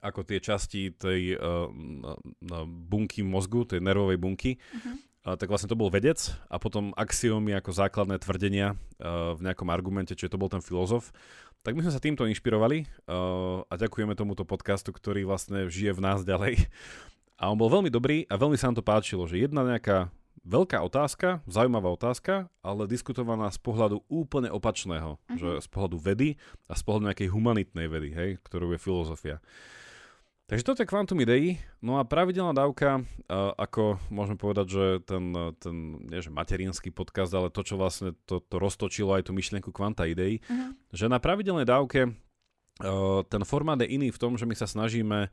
ako 0.07 0.23
tie 0.23 0.39
časti 0.39 0.95
tej 0.95 1.35
uh, 1.35 1.67
bunky 2.65 3.27
mozgu, 3.27 3.67
tej 3.67 3.83
nervovej 3.83 4.23
bunky. 4.23 4.57
Uh-huh 4.71 4.95
uh, 4.95 5.12
tak 5.23 5.47
vlastne 5.47 5.71
to 5.71 5.79
bol 5.79 5.87
vedec 5.87 6.19
a 6.51 6.59
potom 6.59 6.91
axiomy 6.99 7.55
ako 7.55 7.71
základné 7.71 8.19
tvrdenia 8.19 8.75
uh, 8.75 9.39
v 9.39 9.41
nejakom 9.47 9.71
argumente, 9.71 10.19
čiže 10.19 10.35
to 10.35 10.41
bol 10.43 10.51
ten 10.51 10.59
filozof. 10.59 11.15
Tak 11.63 11.79
my 11.79 11.87
sme 11.87 11.95
sa 11.95 12.03
týmto 12.03 12.27
inšpirovali 12.27 12.91
uh, 13.07 13.63
a 13.71 13.75
ďakujeme 13.79 14.19
tomuto 14.19 14.43
podcastu, 14.43 14.91
ktorý 14.91 15.23
vlastne 15.23 15.71
žije 15.71 15.95
v 15.95 16.03
nás 16.03 16.27
ďalej. 16.27 16.67
A 17.39 17.51
on 17.51 17.59
bol 17.59 17.71
veľmi 17.71 17.91
dobrý 17.91 18.27
a 18.27 18.35
veľmi 18.35 18.59
sa 18.59 18.71
nám 18.71 18.83
to 18.83 18.87
páčilo, 18.87 19.27
že 19.31 19.39
jedna 19.39 19.63
nejaká 19.63 20.11
veľká 20.43 20.83
otázka, 20.83 21.39
zaujímavá 21.47 21.91
otázka, 21.95 22.51
ale 22.67 22.91
diskutovaná 22.91 23.47
z 23.55 23.63
pohľadu 23.63 24.03
úplne 24.11 24.51
opačného, 24.51 25.19
uh-huh. 25.19 25.39
že 25.39 25.51
z 25.63 25.69
pohľadu 25.71 25.97
vedy 26.03 26.29
a 26.67 26.75
z 26.75 26.83
pohľadu 26.83 27.15
nejakej 27.15 27.29
humanitnej 27.31 27.87
vedy, 27.87 28.11
hej, 28.11 28.31
ktorou 28.43 28.75
je 28.75 28.83
filozofia. 28.83 29.37
Takže 30.53 30.69
toto 30.69 30.85
je 30.85 30.93
kvantum 30.93 31.17
ideí, 31.25 31.57
no 31.81 31.97
a 31.97 32.05
pravidelná 32.05 32.53
dávka, 32.53 33.01
uh, 33.01 33.57
ako 33.57 33.97
môžeme 34.12 34.37
povedať, 34.37 34.67
že 34.69 34.85
ten, 35.09 35.33
ten 35.57 35.97
nie 36.05 36.21
že 36.21 36.29
materinský 36.29 36.93
podcast, 36.93 37.33
ale 37.33 37.49
to, 37.49 37.65
čo 37.65 37.81
vlastne 37.81 38.12
to, 38.29 38.45
to 38.45 38.61
roztočilo 38.61 39.17
aj 39.17 39.25
tú 39.25 39.33
myšlienku 39.33 39.73
kvanta 39.73 40.05
ideí, 40.05 40.45
uh-huh. 40.45 40.77
že 40.93 41.09
na 41.09 41.17
pravidelnej 41.17 41.65
dávke 41.65 42.12
Uh, 42.81 43.21
ten 43.29 43.45
formát 43.45 43.77
je 43.85 43.85
iný 43.85 44.09
v 44.09 44.17
tom, 44.17 44.41
že 44.41 44.49
my 44.49 44.57
sa 44.57 44.65
snažíme, 44.65 45.29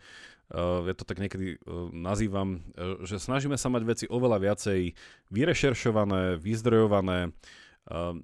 ja 0.51 0.93
to 0.93 1.07
tak 1.07 1.23
niekedy 1.23 1.55
nazývam, 1.95 2.59
že 3.07 3.15
snažíme 3.15 3.55
sa 3.55 3.71
mať 3.71 3.81
veci 3.87 4.05
oveľa 4.11 4.43
viacej 4.43 4.91
vyrešeršované, 5.31 6.35
vyzdrojované. 6.35 7.31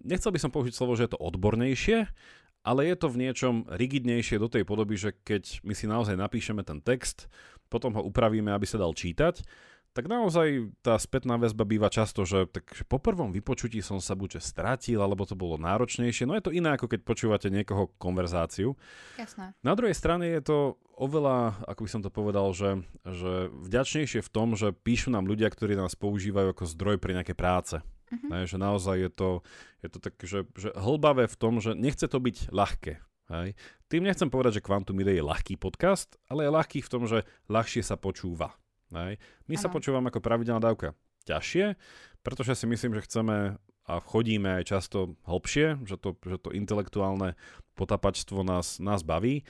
Nechcel 0.04 0.36
by 0.36 0.40
som 0.44 0.52
použiť 0.52 0.76
slovo, 0.76 1.00
že 1.00 1.08
je 1.08 1.16
to 1.16 1.24
odbornejšie, 1.24 2.12
ale 2.66 2.90
je 2.90 2.96
to 2.98 3.08
v 3.14 3.30
niečom 3.30 3.70
rigidnejšie 3.70 4.42
do 4.42 4.50
tej 4.50 4.66
podoby, 4.66 4.98
že 4.98 5.14
keď 5.14 5.62
my 5.62 5.78
si 5.78 5.86
naozaj 5.86 6.18
napíšeme 6.18 6.66
ten 6.66 6.82
text, 6.82 7.30
potom 7.70 7.94
ho 7.94 8.02
upravíme, 8.02 8.50
aby 8.50 8.66
sa 8.66 8.82
dal 8.82 8.98
čítať, 8.98 9.46
tak 9.96 10.12
naozaj 10.12 10.76
tá 10.84 11.00
spätná 11.00 11.40
väzba 11.40 11.64
býva 11.64 11.88
často, 11.88 12.28
že, 12.28 12.52
tak, 12.52 12.68
že 12.76 12.84
po 12.84 13.00
prvom 13.00 13.32
vypočutí 13.32 13.80
som 13.80 14.04
sa 14.04 14.12
buď 14.12 14.44
stratil, 14.44 15.00
alebo 15.00 15.24
to 15.24 15.40
bolo 15.40 15.56
náročnejšie. 15.56 16.28
No 16.28 16.36
je 16.36 16.44
to 16.44 16.52
iné, 16.52 16.76
ako 16.76 16.92
keď 16.92 17.00
počúvate 17.08 17.48
niekoho 17.48 17.88
konverzáciu. 17.96 18.76
Jasné. 19.16 19.56
Na 19.64 19.72
druhej 19.72 19.96
strane 19.96 20.28
je 20.36 20.44
to 20.44 20.58
oveľa, 21.00 21.64
ako 21.64 21.88
by 21.88 21.90
som 21.96 22.04
to 22.04 22.12
povedal, 22.12 22.52
že, 22.52 22.84
že 23.08 23.48
vďačnejšie 23.56 24.20
v 24.20 24.34
tom, 24.36 24.60
že 24.60 24.76
píšu 24.76 25.16
nám 25.16 25.32
ľudia, 25.32 25.48
ktorí 25.48 25.80
nás 25.80 25.96
používajú 25.96 26.52
ako 26.52 26.68
zdroj 26.76 27.00
pre 27.00 27.16
nejaké 27.16 27.32
práce. 27.32 27.80
Uh-huh. 28.16 28.30
Ne, 28.32 28.48
že 28.48 28.56
naozaj 28.56 28.96
je 28.98 29.12
to, 29.12 29.30
je 29.84 29.90
to 29.92 30.00
tak, 30.00 30.16
že, 30.24 30.48
že 30.56 30.72
hlbavé 30.74 31.28
v 31.28 31.36
tom, 31.36 31.60
že 31.60 31.76
nechce 31.76 32.08
to 32.08 32.18
byť 32.18 32.56
ľahké. 32.56 33.04
Hej. 33.26 33.58
Tým 33.90 34.06
nechcem 34.06 34.30
povedať, 34.30 34.62
že 34.62 34.66
Quantum 34.66 35.02
Ide 35.02 35.18
je 35.18 35.26
ľahký 35.26 35.58
podcast, 35.58 36.14
ale 36.30 36.46
je 36.46 36.54
ľahký 36.54 36.80
v 36.86 36.92
tom, 36.92 37.10
že 37.10 37.26
ľahšie 37.50 37.82
sa 37.82 37.98
počúva. 37.98 38.54
Hej. 38.94 39.18
My 39.50 39.56
ano. 39.58 39.64
sa 39.66 39.70
počúvame 39.74 40.14
ako 40.14 40.22
pravidelná 40.22 40.62
dávka 40.62 40.94
ťažšie, 41.26 41.74
pretože 42.22 42.54
si 42.54 42.66
myslím, 42.70 42.94
že 42.94 43.06
chceme 43.10 43.58
a 43.86 43.94
chodíme 44.02 44.62
aj 44.62 44.64
často 44.66 45.14
hlbšie, 45.30 45.86
že 45.86 45.98
to, 46.02 46.18
že 46.26 46.42
to 46.42 46.50
intelektuálne 46.54 47.38
potapačstvo 47.78 48.42
nás, 48.42 48.82
nás 48.82 49.06
baví, 49.06 49.46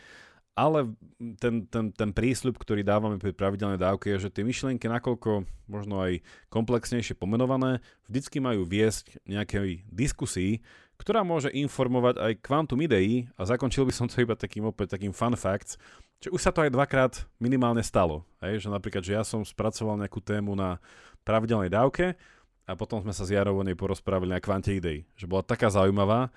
ale 0.55 0.95
ten, 1.37 1.67
ten, 1.67 1.91
ten 1.91 2.09
prísľub, 2.15 2.55
ktorý 2.55 2.81
dávame 2.81 3.19
pri 3.19 3.35
pravidelnej 3.35 3.75
dávke 3.75 4.07
je, 4.15 4.27
že 4.27 4.33
tie 4.33 4.47
myšlienky, 4.47 4.87
nakoľko 4.87 5.43
možno 5.67 5.99
aj 5.99 6.23
komplexnejšie 6.47 7.19
pomenované, 7.19 7.83
vždycky 8.07 8.39
majú 8.39 8.63
viesť 8.63 9.19
nejakej 9.27 9.83
diskusii, 9.91 10.63
ktorá 10.95 11.27
môže 11.27 11.51
informovať 11.51 12.23
aj 12.23 12.33
kvantum 12.39 12.79
ideí 12.79 13.27
a 13.35 13.43
zakončil 13.43 13.83
by 13.83 13.91
som 13.91 14.07
to 14.07 14.23
iba 14.23 14.31
takým 14.31 14.63
opäť 14.63 14.95
takým 14.95 15.11
fun 15.11 15.35
facts, 15.35 15.75
že 16.23 16.31
už 16.31 16.39
sa 16.39 16.55
to 16.55 16.63
aj 16.63 16.71
dvakrát 16.71 17.13
minimálne 17.35 17.83
stalo. 17.83 18.23
Hej? 18.39 18.63
Že 18.63 18.69
napríklad, 18.71 19.03
že 19.03 19.13
ja 19.19 19.27
som 19.27 19.43
spracoval 19.43 19.99
nejakú 19.99 20.23
tému 20.23 20.55
na 20.55 20.79
pravidelnej 21.27 21.67
dávke 21.67 22.15
a 22.63 22.73
potom 22.73 23.03
sme 23.03 23.11
sa 23.11 23.27
s 23.27 23.35
nej 23.35 23.77
porozprávali 23.77 24.31
na 24.31 24.39
kvante 24.39 24.71
ideí. 24.71 25.03
Že 25.19 25.25
bola 25.27 25.43
taká 25.43 25.67
zaujímavá. 25.67 26.31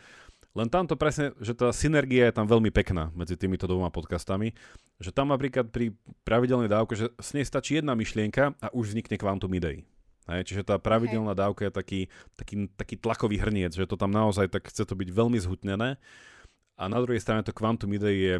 Len 0.56 0.68
tamto 0.72 0.96
presne, 0.96 1.36
že 1.38 1.52
tá 1.52 1.68
synergia 1.70 2.28
je 2.28 2.34
tam 2.34 2.48
veľmi 2.48 2.72
pekná 2.72 3.12
medzi 3.12 3.36
týmito 3.36 3.68
dvoma 3.68 3.92
podcastami, 3.92 4.56
že 4.96 5.12
tam 5.12 5.28
napríklad 5.28 5.68
pri 5.68 5.92
pravidelnej 6.24 6.72
dávke, 6.72 6.96
že 6.96 7.12
s 7.20 7.36
nej 7.36 7.44
stačí 7.44 7.76
jedna 7.76 7.92
myšlienka 7.92 8.56
a 8.58 8.66
už 8.72 8.96
vznikne 8.96 9.20
kvantum 9.20 9.52
ideí. 9.52 9.84
Hej, 10.28 10.52
čiže 10.52 10.68
tá 10.68 10.76
pravidelná 10.76 11.32
okay. 11.32 11.40
dávka 11.40 11.62
je 11.64 11.72
taký, 11.72 12.00
taký, 12.36 12.54
taký 12.76 12.94
tlakový 13.00 13.40
hrniec, 13.40 13.72
že 13.72 13.88
to 13.88 13.96
tam 13.96 14.12
naozaj 14.12 14.52
tak 14.52 14.68
chce 14.68 14.84
to 14.84 14.92
byť 14.92 15.08
veľmi 15.08 15.40
zhutnené. 15.40 15.96
A 16.76 16.84
na 16.84 17.00
druhej 17.00 17.20
strane 17.24 17.40
to 17.40 17.56
kvantum 17.56 17.88
ideí 17.96 18.20
je 18.20 18.36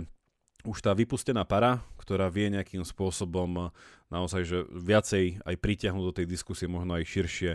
už 0.69 0.85
tá 0.85 0.93
vypustená 0.93 1.49
para, 1.49 1.81
ktorá 1.97 2.29
vie 2.29 2.53
nejakým 2.53 2.85
spôsobom 2.85 3.73
naozaj, 4.13 4.43
že 4.45 4.59
viacej 4.69 5.41
aj 5.47 5.55
pritiahnuť 5.57 6.05
do 6.05 6.17
tej 6.17 6.27
diskusie, 6.29 6.69
možno 6.69 6.99
aj 6.99 7.09
širšie, 7.09 7.53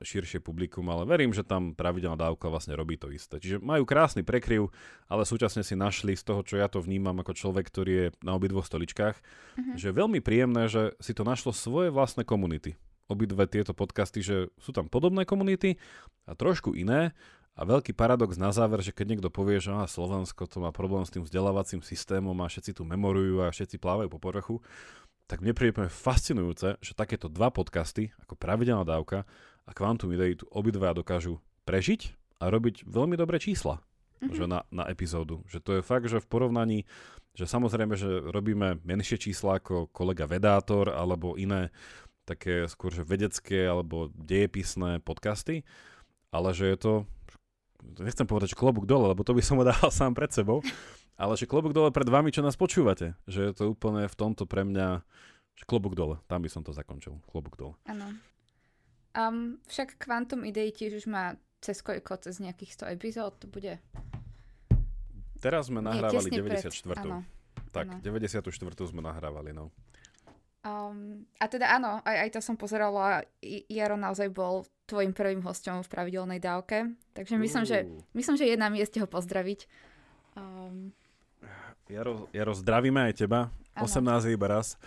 širšie 0.00 0.38
publikum, 0.38 0.86
ale 0.86 1.02
verím, 1.02 1.34
že 1.34 1.42
tam 1.42 1.74
pravidelná 1.74 2.14
dávka 2.14 2.46
vlastne 2.46 2.78
robí 2.78 2.94
to 2.94 3.10
isté. 3.10 3.42
Čiže 3.42 3.58
majú 3.58 3.82
krásny 3.82 4.22
prekryv, 4.22 4.70
ale 5.10 5.26
súčasne 5.26 5.66
si 5.66 5.74
našli 5.74 6.14
z 6.14 6.22
toho, 6.22 6.46
čo 6.46 6.62
ja 6.62 6.70
to 6.70 6.78
vnímam 6.78 7.18
ako 7.18 7.34
človek, 7.34 7.66
ktorý 7.66 7.92
je 7.92 8.06
na 8.22 8.38
obidvoch 8.38 8.64
stoličkách, 8.64 9.16
uh-huh. 9.18 9.74
že 9.74 9.90
je 9.90 9.98
veľmi 9.98 10.22
príjemné, 10.22 10.70
že 10.70 10.94
si 11.02 11.10
to 11.10 11.26
našlo 11.26 11.50
svoje 11.50 11.90
vlastné 11.90 12.22
komunity. 12.22 12.78
Obidve 13.10 13.44
tieto 13.50 13.76
podcasty, 13.76 14.24
že 14.24 14.48
sú 14.62 14.70
tam 14.72 14.88
podobné 14.88 15.26
komunity 15.28 15.76
a 16.24 16.32
trošku 16.32 16.72
iné, 16.72 17.12
a 17.54 17.62
veľký 17.62 17.94
paradox 17.94 18.34
na 18.34 18.50
záver, 18.50 18.82
že 18.82 18.90
keď 18.90 19.14
niekto 19.14 19.30
povie, 19.30 19.62
že 19.62 19.70
aha, 19.70 19.86
Slovensko 19.86 20.50
to 20.50 20.58
má 20.58 20.74
problém 20.74 21.06
s 21.06 21.14
tým 21.14 21.22
vzdelávacím 21.22 21.86
systémom 21.86 22.34
a 22.42 22.50
všetci 22.50 22.74
tu 22.74 22.82
memorujú 22.82 23.46
a 23.46 23.54
všetci 23.54 23.78
plávajú 23.78 24.10
po 24.10 24.18
povrchu, 24.18 24.58
tak 25.24 25.40
mne 25.40 25.56
príde 25.56 25.88
fascinujúce, 25.88 26.76
že 26.80 26.92
takéto 26.92 27.32
dva 27.32 27.48
podcasty, 27.48 28.12
ako 28.20 28.36
pravidelná 28.36 28.84
dávka 28.84 29.24
a 29.64 29.70
Quantum 29.72 30.12
Idei, 30.12 30.36
tu 30.36 30.44
obidva 30.52 30.92
dokážu 30.92 31.40
prežiť 31.64 32.12
a 32.44 32.52
robiť 32.52 32.84
veľmi 32.84 33.16
dobré 33.16 33.40
čísla 33.40 33.80
mm-hmm. 34.24 34.36
že 34.36 34.44
na, 34.48 34.60
na 34.72 34.84
epizódu. 34.88 35.44
Že 35.48 35.58
to 35.60 35.70
je 35.78 35.82
fakt, 35.84 36.06
že 36.08 36.22
v 36.22 36.30
porovnaní, 36.30 36.78
že 37.36 37.44
samozrejme, 37.44 37.94
že 37.94 38.08
robíme 38.32 38.80
menšie 38.82 39.20
čísla 39.20 39.60
ako 39.60 39.92
kolega 39.92 40.24
Vedátor 40.24 40.88
alebo 40.88 41.36
iné 41.36 41.68
také 42.24 42.64
skôr 42.72 42.88
že 42.88 43.04
vedecké 43.04 43.68
alebo 43.68 44.08
dejepisné 44.16 45.04
podcasty, 45.04 45.60
ale 46.32 46.56
že 46.56 46.72
je 46.72 46.78
to 46.80 46.92
nechcem 48.00 48.24
povedať, 48.24 48.56
že 48.56 48.60
klobúk 48.60 48.88
dole, 48.88 49.12
lebo 49.12 49.20
to 49.20 49.36
by 49.36 49.44
som 49.44 49.60
dával 49.68 49.92
sám 49.92 50.16
pred 50.16 50.32
sebou, 50.32 50.64
ale 51.14 51.32
že 51.38 51.46
klobúk 51.46 51.70
dole 51.70 51.94
pred 51.94 52.06
vami, 52.10 52.34
čo 52.34 52.42
nás 52.42 52.58
počúvate. 52.58 53.14
Že 53.30 53.40
je 53.50 53.52
to 53.54 53.64
úplne 53.70 54.06
v 54.06 54.16
tomto 54.18 54.44
pre 54.50 54.66
mňa, 54.66 55.02
že 55.54 55.64
klobúk 55.66 55.94
dole. 55.94 56.18
Tam 56.26 56.42
by 56.42 56.50
som 56.50 56.66
to 56.66 56.74
zakončil. 56.74 57.22
Klobúk 57.30 57.54
dole. 57.54 57.74
Áno. 57.86 58.14
Um, 59.14 59.62
však 59.70 60.02
Quantum 60.02 60.42
Idei 60.42 60.74
tiež 60.74 60.98
už 60.98 61.06
má 61.06 61.38
cez 61.62 61.78
koľko, 61.80 62.18
cez 62.18 62.42
nejakých 62.42 62.90
100 62.90 62.96
epizód 62.98 63.32
to 63.38 63.46
bude? 63.46 63.78
Teraz 65.38 65.70
sme 65.70 65.78
nahrávali 65.80 66.34
Nie, 66.34 66.66
94. 66.66 66.92
Pred, 66.92 66.98
áno, 67.04 67.18
tak, 67.70 67.86
áno. 67.88 68.02
94. 68.02 68.50
sme 68.90 69.00
nahrávali, 69.00 69.54
no. 69.54 69.70
Um, 70.64 71.28
a 71.36 71.44
teda 71.44 71.76
áno, 71.76 72.00
aj, 72.02 72.16
aj 72.24 72.30
to 72.32 72.40
som 72.40 72.56
pozerala, 72.56 73.20
Jaro 73.68 74.00
naozaj 74.00 74.32
bol 74.32 74.64
tvojim 74.88 75.12
prvým 75.12 75.44
hostom 75.44 75.84
v 75.84 75.92
pravidelnej 75.92 76.40
dávke, 76.40 76.96
takže 77.12 77.36
myslím, 77.36 77.64
uh. 77.64 77.68
že, 77.68 77.78
myslím, 78.16 78.36
že 78.40 78.48
je 78.48 78.56
na 78.56 78.72
mieste 78.72 78.96
ho 78.96 79.08
pozdraviť. 79.08 79.68
Um, 80.34 80.96
Jaro, 81.84 82.32
Jaro, 82.32 82.52
zdravíme 82.56 83.12
aj 83.12 83.14
teba. 83.20 83.52
Ano. 83.76 83.84
18 83.84 84.28
je 84.28 84.32
iba 84.32 84.48
raz. 84.48 84.80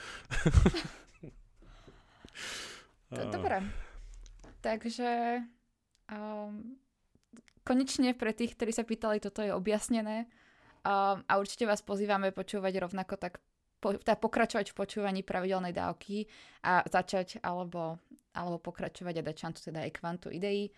Dobre. 3.35 3.61
Takže 4.65 5.39
um, 6.09 6.75
konečne 7.61 8.17
pre 8.17 8.33
tých, 8.33 8.57
ktorí 8.57 8.73
sa 8.73 8.81
pýtali, 8.81 9.21
toto 9.21 9.45
je 9.45 9.53
objasnené. 9.53 10.25
Um, 10.81 11.21
a 11.29 11.37
určite 11.37 11.69
vás 11.69 11.85
pozývame 11.85 12.33
počúvať 12.33 12.73
rovnako 12.81 13.13
tak 13.21 13.39
po, 13.77 13.93
teda 13.93 14.17
pokračovať 14.17 14.73
v 14.73 14.77
počúvaní 14.77 15.21
pravidelnej 15.21 15.75
dávky 15.75 16.25
a 16.65 16.81
začať 16.89 17.37
alebo, 17.45 18.01
alebo 18.33 18.57
pokračovať 18.57 19.21
a 19.21 19.25
dať 19.25 19.35
šancu 19.37 19.59
teda 19.69 19.79
aj 19.85 19.91
kvantu 19.93 20.27
ideí, 20.33 20.73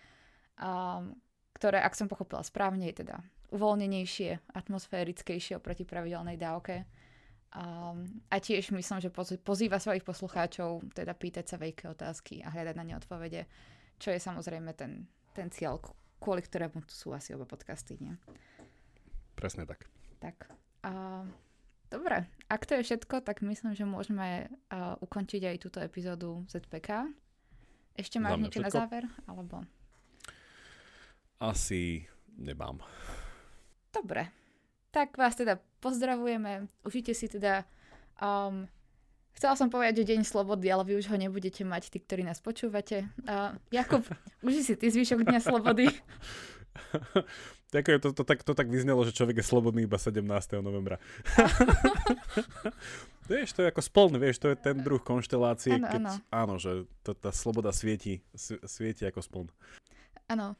um, 0.60 1.16
ktoré, 1.56 1.80
ak 1.80 1.96
som 1.96 2.12
pochopila 2.12 2.44
správne, 2.44 2.92
je 2.92 3.00
teda 3.06 3.24
uvoľnenejšie, 3.50 4.54
atmosférickejšie 4.54 5.58
oproti 5.58 5.82
pravidelnej 5.86 6.38
dávke. 6.38 6.86
Um, 7.50 8.22
a 8.30 8.38
tiež 8.38 8.70
myslím, 8.70 9.02
že 9.02 9.10
pozýva 9.42 9.82
svojich 9.82 10.06
poslucháčov 10.06 10.94
teda 10.94 11.18
pýtať 11.18 11.50
sa 11.50 11.56
veľké 11.58 11.90
otázky 11.90 12.46
a 12.46 12.54
hľadať 12.54 12.74
na 12.78 12.84
ne 12.86 12.94
odpovede, 12.94 13.50
čo 13.98 14.14
je 14.14 14.22
samozrejme 14.22 14.70
ten, 14.78 15.10
ten 15.34 15.50
cieľ, 15.50 15.82
kvôli 16.22 16.46
ktorému 16.46 16.86
tu 16.86 16.94
sú 16.94 17.10
asi 17.10 17.34
oba 17.34 17.50
podcasty. 17.50 17.98
Nie? 17.98 18.14
Presne 19.34 19.66
tak. 19.66 19.90
Tak. 20.22 20.46
Uh, 20.86 21.26
Dobre, 21.90 22.30
ak 22.46 22.70
to 22.70 22.78
je 22.78 22.86
všetko, 22.86 23.26
tak 23.26 23.42
myslím, 23.42 23.74
že 23.74 23.82
môžeme 23.82 24.46
uh, 24.70 24.94
ukončiť 25.02 25.42
aj 25.42 25.56
túto 25.58 25.82
epizódu 25.82 26.46
ZPK. 26.46 27.10
Ešte 27.98 28.22
máš 28.22 28.38
niečo 28.38 28.62
na 28.62 28.70
záver? 28.70 29.10
Alebo... 29.26 29.66
Asi 31.42 32.06
nemám. 32.38 32.78
Dobre. 33.90 34.30
Tak 34.90 35.14
vás 35.18 35.38
teda 35.38 35.58
pozdravujeme. 35.82 36.66
Užite 36.82 37.14
si 37.14 37.30
teda 37.30 37.62
um, 38.18 38.66
Chcela 39.36 39.54
som 39.54 39.70
povedať, 39.70 40.02
že 40.02 40.10
deň 40.16 40.26
slobody, 40.26 40.66
ale 40.68 40.82
vy 40.82 40.98
už 40.98 41.06
ho 41.08 41.16
nebudete 41.16 41.62
mať, 41.62 41.94
tí, 41.94 42.02
ktorí 42.02 42.26
nás 42.26 42.42
počúvate. 42.42 43.06
Uh, 43.24 43.54
Jakub, 43.70 44.02
už 44.46 44.66
si 44.66 44.74
ty 44.74 44.90
zvyšok 44.90 45.22
dňa 45.22 45.40
slobody. 45.40 45.86
Ďakujem, 47.70 47.98
to, 48.02 48.08
to, 48.10 48.22
tak, 48.26 48.42
to 48.42 48.50
tak 48.50 48.66
vyznelo, 48.66 49.06
že 49.06 49.14
človek 49.14 49.38
je 49.40 49.46
slobodný 49.46 49.86
iba 49.86 49.94
17. 49.94 50.26
novembra. 50.58 50.98
vieš, 53.30 53.54
to 53.54 53.62
je 53.62 53.70
ako 53.70 53.78
spln, 53.78 54.18
vieš, 54.18 54.42
to 54.42 54.50
je 54.50 54.58
ten 54.58 54.74
druh 54.82 54.98
konštelácie, 54.98 55.78
ano, 55.78 55.86
keď, 55.86 56.02
ano. 56.02 56.12
áno, 56.34 56.54
že 56.58 56.90
to, 57.06 57.14
tá 57.14 57.30
sloboda 57.30 57.70
svieti, 57.70 58.26
svieti 58.66 59.06
ako 59.06 59.22
spln. 59.22 59.46
Áno. 60.26 60.58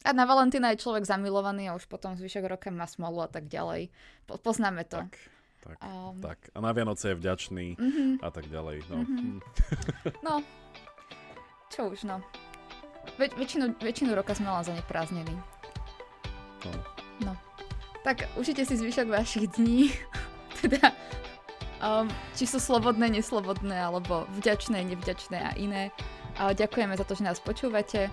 A 0.00 0.16
na 0.16 0.24
Valentína 0.24 0.72
je 0.72 0.80
človek 0.80 1.04
zamilovaný 1.04 1.68
a 1.68 1.76
už 1.76 1.84
potom 1.84 2.16
zvyšok 2.16 2.56
roka 2.56 2.72
má 2.72 2.88
smolu 2.88 3.20
a 3.20 3.28
tak 3.28 3.52
ďalej. 3.52 3.92
Po, 4.24 4.40
poznáme 4.40 4.88
to. 4.88 5.04
Tak. 5.04 5.16
Tak, 5.60 5.76
um, 5.84 6.16
tak. 6.24 6.40
A 6.56 6.58
na 6.64 6.72
Vianoce 6.72 7.12
je 7.12 7.20
vďačný 7.20 7.76
uh-huh. 7.76 8.24
a 8.24 8.28
tak 8.32 8.48
ďalej. 8.48 8.80
No. 8.88 8.96
Uh-huh. 9.04 9.36
no, 10.26 10.34
čo 11.68 11.92
už, 11.92 12.08
no. 12.08 12.24
Ve- 13.20 13.36
väčšinu, 13.36 13.76
väčšinu 13.76 14.16
roka 14.16 14.32
sme 14.32 14.48
len 14.48 14.64
zaneprázdnení. 14.64 15.36
No. 16.64 16.72
no. 17.28 17.32
Tak 18.00 18.24
užite 18.40 18.64
si 18.64 18.80
zvyšok 18.80 19.12
vašich 19.12 19.52
dní. 19.52 19.92
teda, 20.64 20.96
um, 21.84 22.08
či 22.36 22.48
sú 22.48 22.56
slobodné, 22.56 23.12
neslobodné, 23.12 23.76
alebo 23.76 24.24
vďačné, 24.40 24.80
nevďačné 24.96 25.38
a 25.40 25.52
iné. 25.60 25.92
A 26.40 26.56
ďakujeme 26.56 26.96
za 26.96 27.04
to, 27.04 27.12
že 27.16 27.26
nás 27.26 27.36
počúvate. 27.36 28.08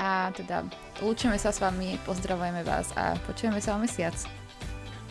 A 0.00 0.32
teda 0.32 0.64
lúčime 1.04 1.36
sa 1.36 1.52
s 1.52 1.60
vami, 1.60 2.00
pozdravujeme 2.08 2.64
vás 2.64 2.88
a 2.96 3.20
počujeme 3.28 3.60
sa 3.60 3.76
o 3.76 3.84
mesiac. 3.84 4.16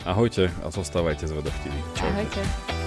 Ahojte 0.02 0.50
a 0.66 0.68
zostávajte 0.74 1.30
zvedovtiví. 1.30 1.78
Ahojte. 2.02 2.79